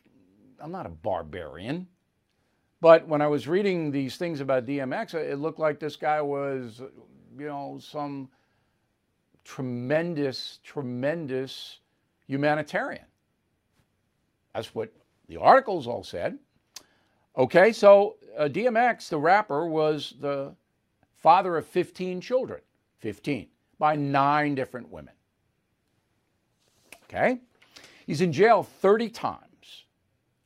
I'm 0.60 0.72
not 0.72 0.86
a 0.86 0.90
barbarian. 0.90 1.88
But 2.82 3.08
when 3.08 3.22
I 3.22 3.28
was 3.28 3.48
reading 3.48 3.92
these 3.92 4.16
things 4.18 4.40
about 4.40 4.66
DMX, 4.66 5.14
it 5.16 5.38
looked 5.38 5.60
like 5.60 5.80
this 5.80 5.96
guy 5.96 6.22
was, 6.22 6.82
you 7.38 7.48
know, 7.48 7.80
some 7.82 8.30
tremendous, 9.50 10.60
tremendous 10.64 11.80
humanitarian. 12.28 13.06
That's 14.54 14.76
what 14.76 14.93
the 15.28 15.38
articles 15.38 15.88
all 15.88 16.04
said. 16.04 16.38
Okay, 17.36 17.72
so 17.72 18.18
uh, 18.38 18.43
DMX, 18.43 19.10
the 19.10 19.18
rapper, 19.18 19.66
was 19.66 20.14
the 20.20 20.54
father 21.16 21.58
of 21.58 21.66
15 21.66 22.22
children, 22.22 22.62
15, 23.00 23.47
by 23.80 23.95
nine 23.95 24.54
different 24.54 24.88
women. 24.89 25.16
Okay? 27.06 27.39
He's 28.06 28.22
in 28.22 28.32
jail 28.32 28.62
30 28.62 29.10
times 29.10 29.86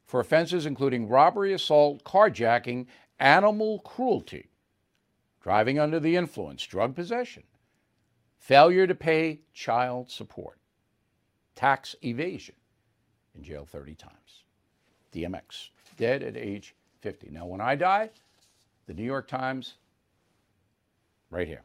for 0.06 0.22
offenses 0.22 0.66
including 0.66 1.10
robbery, 1.10 1.52
assault, 1.52 2.06
carjacking, 2.06 2.86
animal 3.20 3.80
cruelty, 3.80 4.48
driving 5.42 5.78
under 5.78 6.00
the 6.00 6.16
influence, 6.16 6.66
drug 6.66 6.96
possession, 6.96 7.44
failure 8.44 8.86
to 8.86 8.94
pay 8.94 9.40
child 9.54 10.12
support, 10.12 10.58
tax 11.56 11.96
evasion, 12.04 12.56
in 13.36 13.42
jail 13.42 13.66
30 13.66 13.96
times. 13.96 14.44
DMX, 15.14 15.70
dead 15.96 16.22
at 16.22 16.36
age 16.36 16.76
50. 17.00 17.30
Now, 17.32 17.46
when 17.46 17.62
I 17.62 17.76
die, 17.76 18.10
the 18.86 18.94
New 18.94 19.04
York 19.04 19.30
Times, 19.30 19.76
right 21.30 21.48
here. 21.48 21.62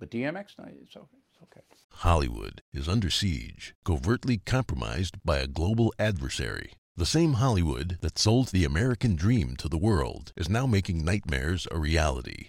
But 0.00 0.10
DMX, 0.10 0.58
no, 0.58 0.64
it's 0.82 0.96
okay. 0.96 1.06
It's 1.32 1.42
okay. 1.44 1.60
Hollywood 1.90 2.62
is 2.74 2.88
under 2.88 3.08
siege, 3.08 3.74
covertly 3.84 4.38
compromised 4.38 5.18
by 5.24 5.38
a 5.38 5.46
global 5.46 5.94
adversary. 6.00 6.72
The 6.96 7.06
same 7.06 7.34
Hollywood 7.34 7.98
that 8.00 8.18
sold 8.18 8.48
the 8.48 8.64
American 8.64 9.14
dream 9.14 9.54
to 9.58 9.68
the 9.68 9.78
world 9.78 10.32
is 10.34 10.48
now 10.48 10.66
making 10.66 11.04
nightmares 11.04 11.68
a 11.70 11.78
reality. 11.78 12.48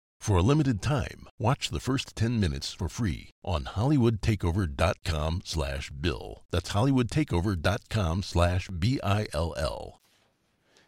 For 0.21 0.37
a 0.37 0.43
limited 0.43 0.83
time, 0.83 1.27
watch 1.39 1.71
the 1.71 1.79
first 1.79 2.15
10 2.15 2.39
minutes 2.39 2.71
for 2.71 2.87
free 2.87 3.31
on 3.43 3.63
hollywoodtakeover.com 3.63 5.41
slash 5.43 5.89
bill. 5.89 6.43
That's 6.51 6.73
hollywoodtakeover.com 6.73 8.21
slash 8.21 8.67
B-I-L-L. 8.67 9.99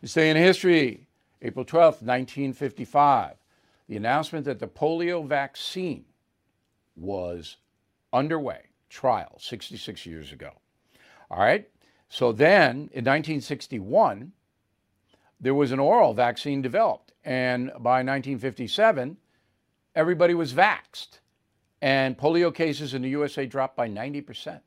This 0.01 0.13
day 0.13 0.29
in 0.29 0.37
history, 0.37 1.07
April 1.41 1.65
12th, 1.65 2.03
1955, 2.03 3.37
the 3.87 3.97
announcement 3.97 4.45
that 4.45 4.59
the 4.59 4.67
polio 4.67 5.25
vaccine 5.25 6.05
was 6.95 7.57
underway, 8.13 8.65
trial, 8.87 9.39
66 9.39 10.05
years 10.05 10.31
ago. 10.31 10.51
All 11.31 11.39
right, 11.39 11.67
so 12.07 12.31
then 12.33 12.91
in 12.93 13.03
1961, 13.03 14.31
there 15.41 15.55
was 15.55 15.71
an 15.71 15.79
oral 15.79 16.13
vaccine 16.13 16.61
developed. 16.61 17.13
And 17.25 17.71
by 17.79 18.03
1957, 18.03 19.17
everybody 19.95 20.33
was 20.33 20.53
vaxxed. 20.53 21.19
And 21.81 22.17
polio 22.17 22.53
cases 22.53 22.93
in 22.93 23.01
the 23.01 23.09
USA 23.09 23.45
dropped 23.45 23.75
by 23.75 23.89
90%. 23.89 24.61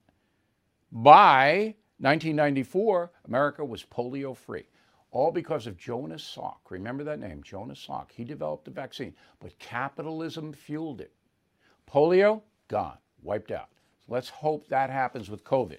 By 0.93 1.75
1994, 1.99 3.11
America 3.27 3.65
was 3.65 3.85
polio 3.85 4.37
free, 4.37 4.69
all 5.11 5.31
because 5.31 5.67
of 5.67 5.79
Jonas 5.79 6.23
Salk. 6.37 6.59
Remember 6.69 7.05
that 7.05 7.19
name, 7.19 7.43
Jonas 7.43 7.85
Salk. 7.89 8.11
He 8.13 8.23
developed 8.23 8.67
the 8.67 8.71
vaccine, 8.71 9.15
but 9.41 9.59
capitalism 9.59 10.53
fueled 10.53 11.01
it. 11.01 11.13
Polio, 11.91 12.43
gone, 12.69 12.99
wiped 13.23 13.51
out. 13.51 13.69
So 14.07 14.13
let's 14.13 14.29
hope 14.29 14.69
that 14.69 14.91
happens 14.91 15.31
with 15.31 15.43
COVID. 15.43 15.79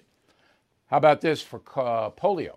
How 0.86 0.96
about 0.96 1.20
this 1.20 1.40
for 1.40 1.62
uh, 1.76 2.10
polio? 2.10 2.56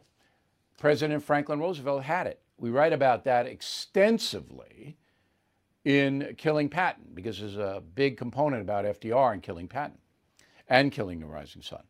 President 0.79 1.23
Franklin 1.23 1.59
Roosevelt 1.59 2.03
had 2.03 2.25
it. 2.25 2.41
We 2.57 2.71
write 2.71 2.93
about 2.93 3.25
that 3.25 3.45
extensively 3.45 4.97
in 5.84 6.36
killing 6.38 6.69
Patton 6.69 7.07
because 7.13 7.39
there's 7.39 7.57
a 7.57 7.82
big 7.95 8.17
component 8.17 8.61
about 8.61 8.86
FDR 8.86 9.34
and 9.34 9.43
killing 9.43 9.67
Patton 9.67 9.97
and 10.69 10.91
killing 10.91 11.19
the 11.19 11.25
Rising 11.25 11.61
Sun. 11.61 11.84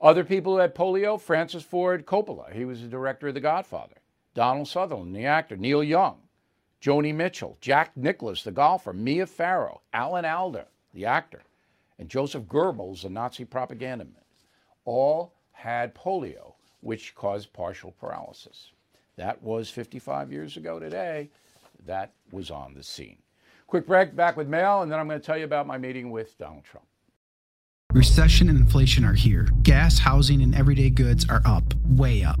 Other 0.00 0.24
people 0.24 0.54
who 0.54 0.58
had 0.58 0.74
polio, 0.74 1.20
Francis 1.20 1.62
Ford 1.62 2.04
Coppola, 2.04 2.52
he 2.52 2.64
was 2.64 2.82
the 2.82 2.88
director 2.88 3.28
of 3.28 3.34
The 3.34 3.40
Godfather. 3.40 3.96
Donald 4.34 4.66
Sutherland, 4.66 5.14
the 5.14 5.26
actor, 5.26 5.56
Neil 5.56 5.82
Young, 5.82 6.18
Joni 6.82 7.14
Mitchell, 7.14 7.56
Jack 7.60 7.96
Nicklaus, 7.96 8.42
the 8.42 8.50
golfer, 8.50 8.92
Mia 8.92 9.26
Farrow, 9.26 9.80
Alan 9.92 10.24
Alda, 10.24 10.66
the 10.92 11.06
actor, 11.06 11.42
and 11.98 12.08
Joseph 12.08 12.44
Goebbels, 12.44 13.02
the 13.02 13.08
Nazi 13.08 13.44
propaganda 13.44 14.04
man, 14.04 14.24
all 14.84 15.32
had 15.52 15.94
polio, 15.94 16.54
which 16.80 17.14
caused 17.14 17.52
partial 17.52 17.92
paralysis. 17.92 18.72
That 19.16 19.40
was 19.42 19.70
55 19.70 20.32
years 20.32 20.56
ago 20.56 20.80
today 20.80 21.30
that 21.86 22.12
was 22.34 22.50
on 22.50 22.74
the 22.74 22.82
scene. 22.82 23.18
Quick 23.66 23.86
break, 23.86 24.14
back 24.14 24.36
with 24.36 24.48
mail, 24.48 24.82
and 24.82 24.92
then 24.92 24.98
I'm 24.98 25.08
going 25.08 25.20
to 25.20 25.24
tell 25.24 25.38
you 25.38 25.44
about 25.44 25.66
my 25.66 25.78
meeting 25.78 26.10
with 26.10 26.36
Donald 26.36 26.64
Trump. 26.64 26.86
Recession 27.92 28.48
and 28.48 28.58
inflation 28.58 29.04
are 29.04 29.14
here. 29.14 29.48
Gas, 29.62 30.00
housing, 30.00 30.42
and 30.42 30.54
everyday 30.54 30.90
goods 30.90 31.26
are 31.28 31.42
up, 31.46 31.74
way 31.86 32.24
up. 32.24 32.40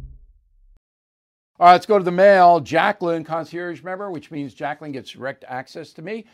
All 1.61 1.67
right, 1.67 1.73
let's 1.73 1.85
go 1.85 1.99
to 1.99 2.03
the 2.03 2.09
mail. 2.09 2.59
Jacqueline, 2.59 3.23
concierge 3.23 3.83
member, 3.83 4.09
which 4.09 4.31
means 4.31 4.55
Jacqueline 4.55 4.93
gets 4.93 5.11
direct 5.11 5.45
access 5.47 5.93
to 5.93 6.01
me. 6.01 6.25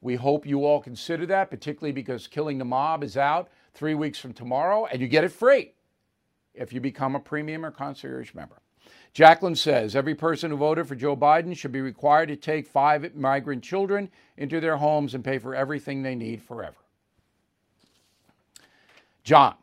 We 0.00 0.14
hope 0.14 0.46
you 0.46 0.64
all 0.64 0.80
consider 0.80 1.26
that, 1.26 1.50
particularly 1.50 1.90
because 1.90 2.28
Killing 2.28 2.56
the 2.56 2.64
Mob 2.64 3.02
is 3.02 3.16
out 3.16 3.48
three 3.74 3.96
weeks 3.96 4.20
from 4.20 4.32
tomorrow, 4.32 4.86
and 4.86 5.00
you 5.00 5.08
get 5.08 5.24
it 5.24 5.32
free 5.32 5.72
if 6.54 6.72
you 6.72 6.80
become 6.80 7.16
a 7.16 7.18
premium 7.18 7.66
or 7.66 7.72
concierge 7.72 8.32
member. 8.32 8.60
Jacqueline 9.12 9.56
says 9.56 9.96
every 9.96 10.14
person 10.14 10.52
who 10.52 10.56
voted 10.56 10.86
for 10.86 10.94
Joe 10.94 11.16
Biden 11.16 11.56
should 11.56 11.72
be 11.72 11.80
required 11.80 12.28
to 12.28 12.36
take 12.36 12.64
five 12.64 13.12
migrant 13.16 13.64
children 13.64 14.08
into 14.36 14.60
their 14.60 14.76
homes 14.76 15.16
and 15.16 15.24
pay 15.24 15.38
for 15.38 15.52
everything 15.56 16.02
they 16.02 16.14
need 16.14 16.40
forever. 16.40 16.76
John, 19.24 19.56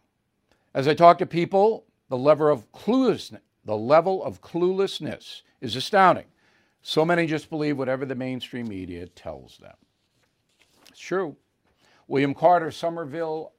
as 0.74 0.86
I 0.86 0.94
talk 0.94 1.18
to 1.20 1.26
people, 1.26 1.86
the 2.10 2.18
level 2.18 2.52
of 2.52 2.70
cluelessness, 2.74 3.40
the 3.66 3.78
level 3.78 4.24
of 4.24 4.41
cluelessness 4.41 5.41
is 5.61 5.76
astounding. 5.76 6.26
So 6.82 7.05
many 7.05 7.26
just 7.28 7.49
believe 7.49 7.78
whatever 7.78 8.05
the 8.05 8.16
mainstream 8.16 8.68
media 8.68 9.07
tells 9.07 9.57
them. 9.57 9.76
It's 10.89 10.99
true. 10.99 11.36
William 12.07 12.34
Carter, 12.34 12.72
Somerville, 12.72 13.53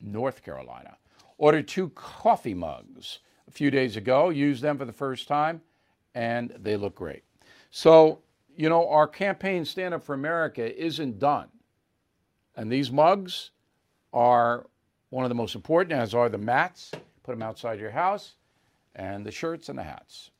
North 0.00 0.42
Carolina, 0.42 0.96
ordered 1.38 1.68
two 1.68 1.90
coffee 1.90 2.54
mugs 2.54 3.20
a 3.48 3.50
few 3.50 3.70
days 3.70 3.96
ago, 3.96 4.30
used 4.30 4.62
them 4.62 4.76
for 4.76 4.84
the 4.84 4.92
first 4.92 5.28
time, 5.28 5.60
and 6.14 6.52
they 6.58 6.76
look 6.76 6.96
great. 6.96 7.22
So, 7.70 8.20
you 8.56 8.68
know, 8.68 8.88
our 8.88 9.06
campaign 9.06 9.64
Stand 9.64 9.94
Up 9.94 10.02
for 10.02 10.14
America 10.14 10.76
isn't 10.82 11.18
done. 11.18 11.48
And 12.56 12.70
these 12.70 12.90
mugs 12.90 13.50
are 14.12 14.66
one 15.10 15.24
of 15.24 15.28
the 15.28 15.34
most 15.34 15.54
important, 15.54 15.98
as 15.98 16.14
are 16.14 16.28
the 16.28 16.38
mats. 16.38 16.92
Put 17.22 17.32
them 17.32 17.42
outside 17.42 17.80
your 17.80 17.90
house, 17.90 18.34
and 18.94 19.24
the 19.24 19.30
shirts 19.30 19.68
and 19.68 19.78
the 19.78 19.82
hats. 19.82 20.30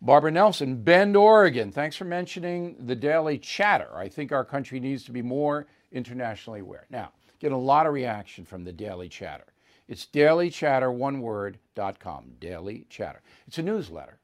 Barbara 0.00 0.32
Nelson, 0.32 0.82
Bend, 0.82 1.16
Oregon. 1.16 1.70
Thanks 1.70 1.94
for 1.96 2.04
mentioning 2.04 2.76
the 2.86 2.96
Daily 2.96 3.38
Chatter. 3.38 3.96
I 3.96 4.08
think 4.08 4.32
our 4.32 4.44
country 4.44 4.80
needs 4.80 5.04
to 5.04 5.12
be 5.12 5.22
more 5.22 5.66
internationally 5.92 6.60
aware. 6.60 6.86
Now, 6.90 7.12
get 7.38 7.52
a 7.52 7.56
lot 7.56 7.86
of 7.86 7.92
reaction 7.92 8.44
from 8.44 8.64
the 8.64 8.72
Daily 8.72 9.08
Chatter. 9.08 9.44
It's 9.88 10.06
dailychatter, 10.06 10.92
one 10.92 11.20
word, 11.20 11.58
dot 11.74 12.00
com, 12.00 12.32
Daily 12.40 12.86
Chatter. 12.88 13.20
It's 13.46 13.58
a 13.58 13.62
newsletter, 13.62 14.18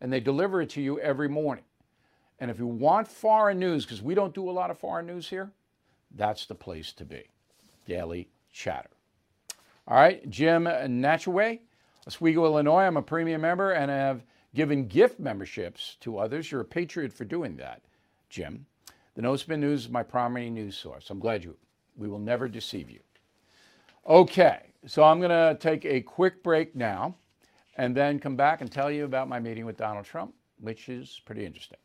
and 0.00 0.12
they 0.12 0.20
deliver 0.20 0.62
it 0.62 0.70
to 0.70 0.80
you 0.80 1.00
every 1.00 1.28
morning. 1.28 1.64
And 2.38 2.50
if 2.50 2.58
you 2.58 2.66
want 2.66 3.08
foreign 3.08 3.58
news, 3.58 3.84
because 3.84 4.02
we 4.02 4.14
don't 4.14 4.34
do 4.34 4.48
a 4.48 4.52
lot 4.52 4.70
of 4.70 4.78
foreign 4.78 5.06
news 5.06 5.28
here, 5.28 5.50
that's 6.16 6.46
the 6.46 6.54
place 6.54 6.92
to 6.94 7.04
be. 7.04 7.24
Daily 7.86 8.28
Chatter. 8.52 8.90
All 9.86 9.96
right, 9.96 10.28
Jim 10.30 10.64
Natchaway, 10.64 11.60
Oswego, 12.06 12.44
Illinois. 12.44 12.82
I'm 12.82 12.96
a 12.96 13.02
premium 13.02 13.42
member 13.42 13.72
and 13.72 13.90
I 13.90 13.96
have 13.96 14.24
given 14.54 14.86
gift 14.86 15.20
memberships 15.20 15.96
to 16.00 16.18
others. 16.18 16.50
You're 16.50 16.62
a 16.62 16.64
patriot 16.64 17.12
for 17.12 17.24
doing 17.24 17.56
that, 17.56 17.82
Jim. 18.28 18.66
The 19.14 19.22
No 19.22 19.36
Spin 19.36 19.60
News 19.60 19.84
is 19.84 19.90
my 19.90 20.02
primary 20.02 20.50
news 20.50 20.76
source. 20.76 21.10
I'm 21.10 21.18
glad 21.18 21.44
you. 21.44 21.56
We 21.96 22.08
will 22.08 22.18
never 22.18 22.48
deceive 22.48 22.90
you. 22.90 23.00
Okay, 24.08 24.60
so 24.86 25.04
I'm 25.04 25.18
going 25.18 25.30
to 25.30 25.58
take 25.60 25.84
a 25.84 26.00
quick 26.00 26.42
break 26.42 26.74
now 26.74 27.14
and 27.76 27.94
then 27.94 28.18
come 28.18 28.36
back 28.36 28.60
and 28.60 28.70
tell 28.70 28.90
you 28.90 29.04
about 29.04 29.28
my 29.28 29.38
meeting 29.38 29.66
with 29.66 29.76
Donald 29.76 30.06
Trump, 30.06 30.34
which 30.60 30.88
is 30.88 31.20
pretty 31.24 31.44
interesting. 31.44 31.78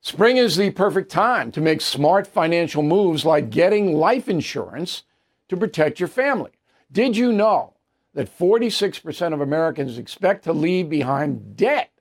Spring 0.00 0.36
is 0.36 0.56
the 0.56 0.70
perfect 0.70 1.10
time 1.10 1.50
to 1.52 1.60
make 1.60 1.80
smart 1.80 2.26
financial 2.26 2.82
moves 2.82 3.24
like 3.24 3.50
getting 3.50 3.94
life 3.94 4.28
insurance 4.28 5.02
to 5.48 5.56
protect 5.56 5.98
your 5.98 6.08
family. 6.08 6.52
Did 6.92 7.16
you 7.16 7.32
know 7.32 7.74
that 8.18 8.36
46% 8.36 9.32
of 9.32 9.40
Americans 9.40 9.96
expect 9.96 10.42
to 10.42 10.52
leave 10.52 10.90
behind 10.90 11.56
debt? 11.56 11.92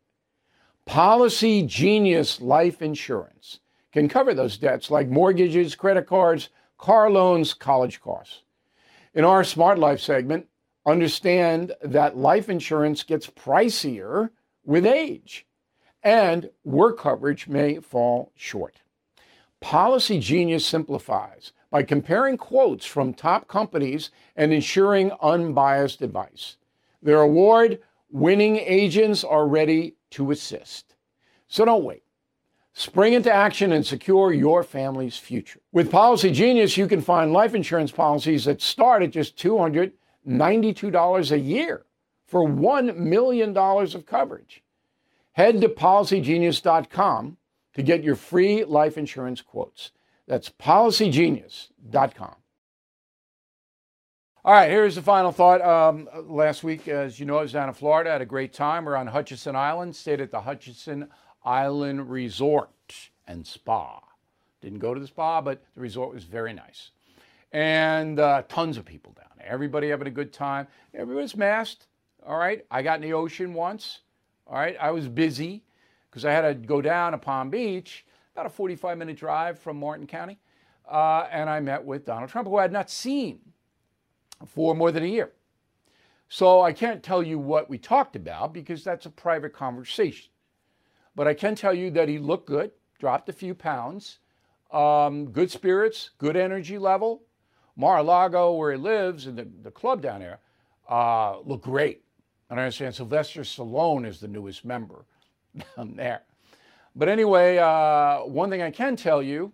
Policy 0.88 1.62
Genius 1.62 2.42
Life 2.42 2.82
Insurance 2.82 3.60
can 3.92 4.10
cover 4.10 4.34
those 4.34 4.58
debts 4.58 4.90
like 4.90 5.08
mortgages, 5.10 5.76
credit 5.76 6.08
cards, 6.08 6.50
car 6.80 7.12
loans, 7.12 7.54
college 7.54 8.02
costs. 8.02 8.42
In 9.14 9.26
our 9.26 9.44
Smart 9.44 9.78
Life 9.78 10.00
segment, 10.00 10.48
understand 10.88 11.74
that 11.84 12.18
life 12.18 12.50
insurance 12.50 13.04
gets 13.04 13.28
pricier 13.28 14.32
with 14.66 14.88
age 14.88 15.46
and 16.02 16.50
work 16.64 16.98
coverage 16.98 17.48
may 17.48 17.80
fall 17.80 18.32
short. 18.36 18.82
Policy 19.62 20.20
Genius 20.20 20.66
simplifies 20.66 21.52
by 21.70 21.84
comparing 21.84 22.38
quotes 22.38 22.86
from 22.86 23.14
top 23.14 23.48
companies 23.48 24.12
and 24.36 24.54
ensuring 24.54 25.12
unbiased 25.22 26.02
advice. 26.02 26.58
Their 27.02 27.22
award 27.22 27.80
winning 28.10 28.58
agents 28.58 29.24
are 29.24 29.48
ready 29.48 29.96
to 30.12 30.32
assist. 30.32 30.96
So 31.48 31.66
don't 31.66 31.84
wait. 31.84 32.04
Spring 32.74 33.14
into 33.14 33.34
action 33.34 33.72
and 33.72 33.86
secure 33.86 34.32
your 34.32 34.64
family's 34.64 35.18
future. 35.18 35.62
With 35.72 35.90
Policy 35.90 36.32
Genius, 36.32 36.78
you 36.78 36.88
can 36.88 37.02
find 37.02 37.34
life 37.34 37.56
insurance 37.56 37.92
policies 37.92 38.46
that 38.46 38.62
start 38.62 39.02
at 39.02 39.10
just 39.12 39.36
$292 39.38 41.32
a 41.32 41.40
year 41.40 41.86
for 42.28 42.48
$1 42.48 42.96
million 42.98 43.58
of 43.58 44.06
coverage. 44.06 44.64
Head 45.34 45.60
to 45.62 45.70
policygenius.com 45.70 47.38
to 47.74 47.84
get 47.84 48.04
your 48.04 48.16
free 48.16 48.64
life 48.64 48.98
insurance 48.98 49.42
quotes. 49.42 49.92
That's 50.28 50.50
policygenius.com. 50.50 52.36
All 54.46 54.54
right, 54.54 54.70
here's 54.70 54.96
the 54.96 55.02
final 55.02 55.32
thought. 55.32 55.62
Um, 55.62 56.08
last 56.26 56.64
week, 56.64 56.88
as 56.88 57.20
you 57.20 57.26
know, 57.26 57.38
I 57.38 57.42
was 57.42 57.52
down 57.52 57.68
in 57.68 57.74
Florida, 57.76 58.12
had 58.12 58.22
a 58.22 58.26
great 58.26 58.54
time. 58.54 58.86
We're 58.86 58.96
on 58.96 59.08
Hutchinson 59.08 59.56
Island, 59.56 59.96
stayed 59.96 60.22
at 60.22 60.32
the 60.32 60.42
Hutchinson 60.42 61.10
Island 61.44 62.10
Resort 62.10 62.70
and 63.28 63.46
Spa. 63.46 64.02
Didn't 64.62 64.80
go 64.80 64.94
to 64.94 65.00
the 65.00 65.08
spa, 65.08 65.42
but 65.42 65.64
the 65.76 65.82
resort 65.82 66.14
was 66.14 66.24
very 66.24 66.54
nice. 66.54 66.92
And 67.52 68.20
uh, 68.20 68.44
tons 68.50 68.78
of 68.78 68.86
people 68.86 69.14
down. 69.14 69.28
Everybody 69.46 69.90
having 69.90 70.08
a 70.08 70.12
good 70.12 70.34
time. 70.34 70.68
Everybody's 70.94 71.36
masked. 71.36 71.88
All 72.26 72.38
right. 72.38 72.66
I 72.72 72.82
got 72.82 72.96
in 72.96 73.02
the 73.04 73.14
ocean 73.14 73.54
once. 73.54 74.00
All 74.48 74.58
right. 74.58 74.76
I 74.80 74.92
was 74.92 75.08
busy 75.08 75.64
because 76.10 76.26
I 76.26 76.32
had 76.32 76.42
to 76.42 76.54
go 76.54 76.82
down 76.82 77.12
to 77.12 77.18
Palm 77.18 77.50
Beach, 77.50 78.06
about 78.38 78.46
a 78.46 78.50
45 78.50 79.00
minute 79.00 79.18
drive 79.18 79.58
from 79.58 79.80
Martin 79.80 80.06
County. 80.06 80.38
Uh, 80.88 81.26
and 81.32 81.50
I 81.50 81.60
met 81.60 81.84
with 81.84 82.06
Donald 82.06 82.30
Trump, 82.30 82.48
who 82.48 82.58
I 82.58 82.62
had 82.62 82.72
not 82.72 82.88
seen 82.92 83.40
for 84.46 84.76
more 84.76 84.92
than 84.92 85.02
a 85.02 85.08
year. 85.08 85.32
So 86.30 86.62
I 86.62 86.72
can't 86.72 87.02
tell 87.02 87.24
you 87.24 87.40
what 87.40 87.68
we 87.68 87.80
talked 87.80 88.16
about 88.16 88.54
because 88.54 88.84
that's 88.84 89.08
a 89.08 89.10
private 89.10 89.54
conversation. 89.54 90.30
But 91.16 91.28
I 91.28 91.34
can 91.34 91.56
tell 91.56 91.74
you 91.74 91.90
that 91.92 92.10
he 92.10 92.20
looked 92.20 92.48
good, 92.48 92.70
dropped 93.00 93.28
a 93.28 93.34
few 93.34 93.56
pounds, 93.56 94.20
um, 94.72 95.32
good 95.32 95.50
spirits, 95.50 96.12
good 96.20 96.38
energy 96.38 96.78
level. 96.78 97.24
Mar-a-Lago, 97.76 98.54
where 98.54 98.72
he 98.72 98.78
lives, 98.78 99.26
and 99.26 99.38
the, 99.38 99.48
the 99.64 99.72
club 99.72 100.02
down 100.02 100.20
there, 100.20 100.40
uh, 100.88 101.40
look 101.40 101.64
great. 101.64 102.04
And 102.52 102.60
I 102.60 102.64
understand 102.64 102.94
Sylvester 102.94 103.42
Stallone 103.42 104.06
is 104.06 104.20
the 104.20 104.28
newest 104.28 104.64
member 104.64 105.06
down 105.76 105.96
there. 105.96 106.22
But 106.98 107.10
anyway, 107.10 107.60
uh, 107.60 108.22
one 108.22 108.50
thing 108.50 108.64
I 108.64 108.72
can 108.72 108.96
tell 108.96 109.22
you 109.22 109.54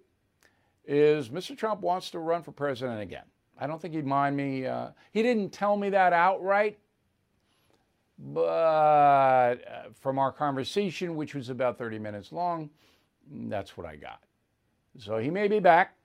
is 0.85 1.27
Mr. 1.27 1.57
Trump 1.57 1.81
wants 1.81 2.09
to 2.11 2.19
run 2.19 2.41
for 2.41 2.53
president 2.53 3.01
again. 3.01 3.25
I 3.59 3.67
don't 3.67 3.81
think 3.81 3.93
he'd 3.93 4.05
mind 4.05 4.37
me. 4.37 4.65
Uh, 4.65 4.91
he 5.11 5.21
didn't 5.21 5.49
tell 5.49 5.75
me 5.75 5.89
that 5.89 6.13
outright, 6.13 6.79
but 8.17 8.39
uh, 8.39 9.55
from 9.99 10.19
our 10.19 10.31
conversation, 10.31 11.17
which 11.17 11.35
was 11.35 11.49
about 11.49 11.77
30 11.77 11.99
minutes 11.99 12.31
long, 12.31 12.69
that's 13.29 13.75
what 13.75 13.85
I 13.85 13.97
got. 13.97 14.21
So 14.97 15.17
he 15.17 15.29
may 15.29 15.49
be 15.49 15.59
back. 15.59 15.97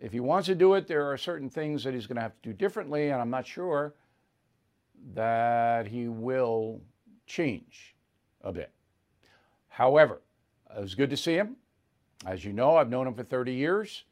If 0.00 0.12
he 0.12 0.20
wants 0.20 0.46
to 0.46 0.54
do 0.54 0.74
it, 0.74 0.86
there 0.86 1.10
are 1.10 1.16
certain 1.16 1.50
things 1.50 1.82
that 1.82 1.94
he's 1.94 2.06
going 2.06 2.16
to 2.16 2.22
have 2.22 2.40
to 2.42 2.50
do 2.50 2.52
differently, 2.52 3.10
and 3.10 3.20
I'm 3.20 3.30
not 3.30 3.44
sure 3.44 3.94
that 5.14 5.88
he 5.88 6.06
will 6.06 6.80
change 7.26 7.96
a 8.42 8.52
bit. 8.52 8.70
However, 9.68 10.20
it 10.76 10.80
was 10.80 10.94
good 10.94 11.10
to 11.10 11.16
see 11.16 11.34
him. 11.34 11.56
As 12.26 12.44
you 12.44 12.52
know, 12.52 12.76
I've 12.76 12.88
known 12.88 13.06
him 13.06 13.14
for 13.14 13.22
30 13.22 13.52
years. 13.52 14.04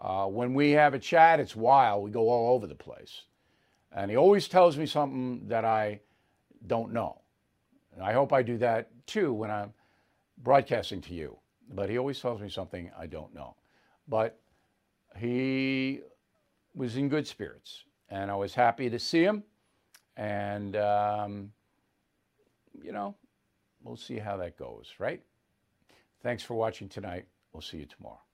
Uh, 0.00 0.26
when 0.26 0.54
we 0.54 0.70
have 0.72 0.94
a 0.94 0.98
chat, 0.98 1.40
it's 1.40 1.56
wild. 1.56 2.04
We 2.04 2.10
go 2.10 2.28
all 2.28 2.54
over 2.54 2.66
the 2.66 2.74
place. 2.74 3.22
And 3.92 4.10
he 4.10 4.16
always 4.16 4.48
tells 4.48 4.76
me 4.76 4.86
something 4.86 5.48
that 5.48 5.64
I 5.64 6.00
don't 6.66 6.92
know. 6.92 7.20
And 7.94 8.02
I 8.02 8.12
hope 8.12 8.32
I 8.32 8.42
do 8.42 8.58
that 8.58 8.90
too 9.06 9.32
when 9.32 9.50
I'm 9.50 9.72
broadcasting 10.38 11.00
to 11.02 11.14
you. 11.14 11.36
But 11.70 11.90
he 11.90 11.98
always 11.98 12.20
tells 12.20 12.40
me 12.40 12.48
something 12.48 12.90
I 12.98 13.06
don't 13.06 13.34
know. 13.34 13.56
But 14.06 14.38
he 15.16 16.00
was 16.74 16.96
in 16.96 17.08
good 17.08 17.26
spirits, 17.26 17.84
and 18.08 18.30
I 18.30 18.36
was 18.36 18.54
happy 18.54 18.88
to 18.88 18.98
see 18.98 19.22
him. 19.22 19.42
And, 20.16 20.76
um, 20.76 21.52
you 22.82 22.92
know, 22.92 23.14
we'll 23.82 23.96
see 23.96 24.18
how 24.18 24.36
that 24.38 24.56
goes, 24.56 24.94
right? 24.98 25.22
Thanks 26.22 26.42
for 26.42 26.54
watching 26.54 26.88
tonight. 26.88 27.26
We'll 27.52 27.62
see 27.62 27.78
you 27.78 27.86
tomorrow. 27.86 28.27